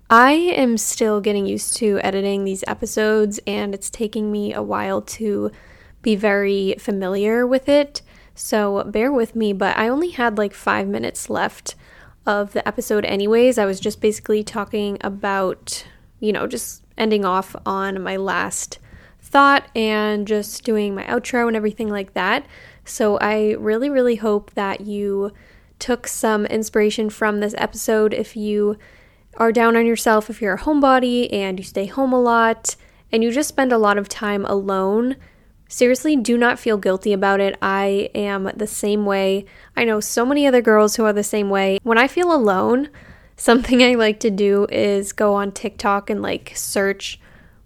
I 0.09 0.33
am 0.33 0.79
still 0.79 1.21
getting 1.21 1.45
used 1.47 1.77
to 1.79 2.01
editing 2.03 2.45
these 2.45 2.65
episodes, 2.67 3.39
and 3.47 3.75
it's 3.75 3.91
taking 3.91 4.33
me 4.33 4.55
a 4.55 4.63
while 4.63 5.03
to 5.03 5.51
be 6.07 6.15
very 6.15 6.77
familiar 6.79 7.45
with 7.45 7.69
it. 7.69 8.01
So 8.33 8.85
bear 8.85 9.11
with 9.11 9.35
me, 9.35 9.53
but 9.53 9.77
I 9.77 9.89
only 9.89 10.11
had 10.11 10.39
like 10.39 10.55
five 10.55 10.87
minutes 10.87 11.29
left 11.29 11.75
of 12.25 12.53
the 12.53 12.67
episode, 12.67 13.05
anyways. 13.05 13.59
I 13.59 13.67
was 13.67 13.81
just 13.81 14.01
basically 14.01 14.45
talking 14.45 14.99
about, 15.01 15.85
you 16.21 16.33
know, 16.33 16.47
just 16.47 16.85
ending 16.97 17.25
off 17.25 17.57
on 17.67 18.01
my 18.01 18.15
last 18.15 18.79
thought 19.21 19.67
and 19.75 20.29
just 20.29 20.63
doing 20.63 20.95
my 20.95 21.03
outro 21.07 21.49
and 21.49 21.57
everything 21.57 21.89
like 21.89 22.15
that. 22.15 22.47
So 22.85 23.19
I 23.19 23.57
really, 23.59 23.91
really 23.91 24.15
hope 24.15 24.53
that 24.53 24.83
you 24.83 25.33
took 25.81 26.07
some 26.07 26.47
inspiration 26.47 27.11
from 27.11 27.41
this 27.41 27.55
episode. 27.59 28.15
If 28.15 28.37
you 28.37 28.79
are 29.39 29.51
down 29.51 29.77
on 29.77 29.87
yourself, 29.87 30.31
if 30.31 30.41
you're 30.41 30.55
a 30.55 30.61
homebody 30.61 31.33
and 31.33 31.59
you 31.59 31.65
stay 31.65 31.87
home 31.87 32.13
a 32.13 32.21
lot 32.21 32.77
and 33.11 33.25
you 33.25 33.33
just 33.33 33.49
spend 33.49 33.73
a 33.73 33.79
lot 33.79 33.99
of 33.99 34.09
time 34.09 34.45
alone, 34.45 35.17
seriously, 35.69 36.17
do 36.17 36.37
not 36.39 36.59
feel 36.59 36.77
guilty 36.77 37.13
about 37.13 37.41
it. 37.41 37.57
I 37.61 38.11
am 38.15 38.51
the 38.55 38.67
same 38.67 39.05
way. 39.05 39.45
I 39.77 39.85
know 39.85 40.01
so 40.01 40.25
many 40.25 40.47
other 40.47 40.63
girls 40.63 40.97
who 40.97 41.05
are 41.05 41.13
the 41.13 41.23
same 41.23 41.51
way. 41.51 41.79
When 41.83 41.99
I 41.99 42.09
feel 42.09 42.33
alone, 42.33 42.89
something 43.37 43.83
I 43.83 43.95
like 43.95 44.21
to 44.21 44.31
do 44.31 44.67
is 44.71 45.13
go 45.13 45.35
on 45.35 45.53
TikTok 45.53 46.09
and 46.11 46.23
like 46.23 46.53
search 46.55 47.21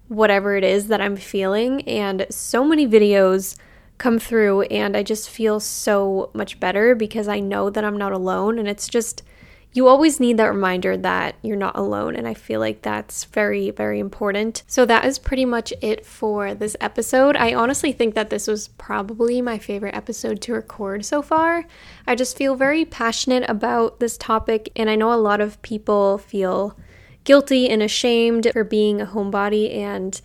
whatever 0.09 0.57
it 0.57 0.65
is 0.65 0.89
that 0.89 1.01
I'm 1.01 1.17
feeling. 1.17 1.83
And 1.83 2.27
so 2.31 2.65
many 2.65 2.87
videos 2.87 3.57
come 3.99 4.19
through 4.19 4.63
and 4.63 4.97
I 4.97 5.03
just 5.03 5.31
feel 5.31 5.61
so 5.61 6.31
much 6.35 6.59
better 6.59 6.95
because 6.95 7.29
I 7.29 7.39
know 7.39 7.71
that 7.71 7.85
I'm 7.85 7.99
not 7.99 8.13
alone 8.13 8.59
and 8.59 8.67
it's 8.67 8.89
just 8.89 9.23
you 9.73 9.87
always 9.87 10.19
need 10.19 10.37
that 10.37 10.53
reminder 10.53 10.97
that 10.97 11.37
you're 11.43 11.57
not 11.57 11.77
alone 11.77 12.17
and 12.17 12.27
I 12.27 12.35
feel 12.35 12.59
like 12.59 12.83
that's 12.83 13.25
very 13.25 13.71
very 13.71 14.01
important. 14.01 14.63
So 14.67 14.85
that 14.87 15.05
is 15.05 15.19
pretty 15.19 15.45
much 15.45 15.73
it 15.81 16.05
for 16.05 16.55
this 16.55 16.77
episode. 16.81 17.37
I 17.37 17.55
honestly 17.55 17.93
think 17.93 18.15
that 18.15 18.31
this 18.31 18.47
was 18.47 18.69
probably 18.69 19.41
my 19.41 19.59
favorite 19.59 19.95
episode 19.95 20.41
to 20.43 20.55
record 20.55 21.05
so 21.05 21.23
far. 21.23 21.67
I 22.07 22.15
just 22.15 22.37
feel 22.37 22.57
very 22.57 22.85
passionate 22.85 23.49
about 23.49 24.01
this 24.01 24.17
topic 24.17 24.71
and 24.75 24.91
I 24.91 24.97
know 24.97 25.13
a 25.13 25.15
lot 25.15 25.41
of 25.41 25.63
people 25.63 26.19
feel 26.19 26.77
guilty 27.25 27.69
and 27.69 27.83
ashamed 27.83 28.49
for 28.53 28.65
being 28.65 29.01
a 29.01 29.07
homebody 29.07 29.77
and 29.77 30.21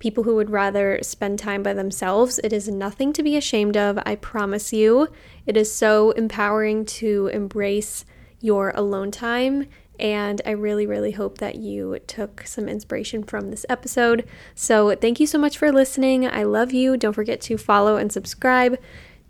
people 0.00 0.24
who 0.24 0.34
would 0.34 0.50
rather 0.50 0.98
spend 1.02 1.38
time 1.38 1.62
by 1.62 1.74
themselves. 1.74 2.40
It 2.42 2.52
is 2.52 2.68
nothing 2.68 3.12
to 3.12 3.22
be 3.22 3.36
ashamed 3.36 3.76
of, 3.76 3.98
I 4.04 4.16
promise 4.16 4.72
you. 4.72 5.08
It 5.46 5.56
is 5.56 5.72
so 5.72 6.10
empowering 6.12 6.86
to 6.86 7.28
embrace 7.28 8.04
your 8.40 8.70
alone 8.74 9.10
time. 9.10 9.66
And 9.98 10.40
I 10.46 10.52
really, 10.52 10.86
really 10.86 11.10
hope 11.10 11.38
that 11.38 11.56
you 11.56 11.98
took 12.06 12.46
some 12.46 12.68
inspiration 12.68 13.22
from 13.22 13.50
this 13.50 13.66
episode. 13.68 14.26
So, 14.54 14.94
thank 14.94 15.20
you 15.20 15.26
so 15.26 15.38
much 15.38 15.58
for 15.58 15.70
listening. 15.70 16.26
I 16.26 16.44
love 16.44 16.72
you. 16.72 16.96
Don't 16.96 17.12
forget 17.12 17.40
to 17.42 17.58
follow 17.58 17.96
and 17.96 18.10
subscribe 18.10 18.78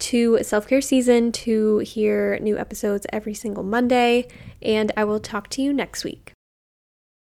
to 0.00 0.38
Self 0.42 0.66
Care 0.66 0.80
Season 0.80 1.32
to 1.32 1.78
hear 1.78 2.38
new 2.40 2.58
episodes 2.58 3.06
every 3.12 3.34
single 3.34 3.64
Monday. 3.64 4.28
And 4.62 4.92
I 4.96 5.04
will 5.04 5.20
talk 5.20 5.48
to 5.50 5.62
you 5.62 5.72
next 5.72 6.04
week. 6.04 6.32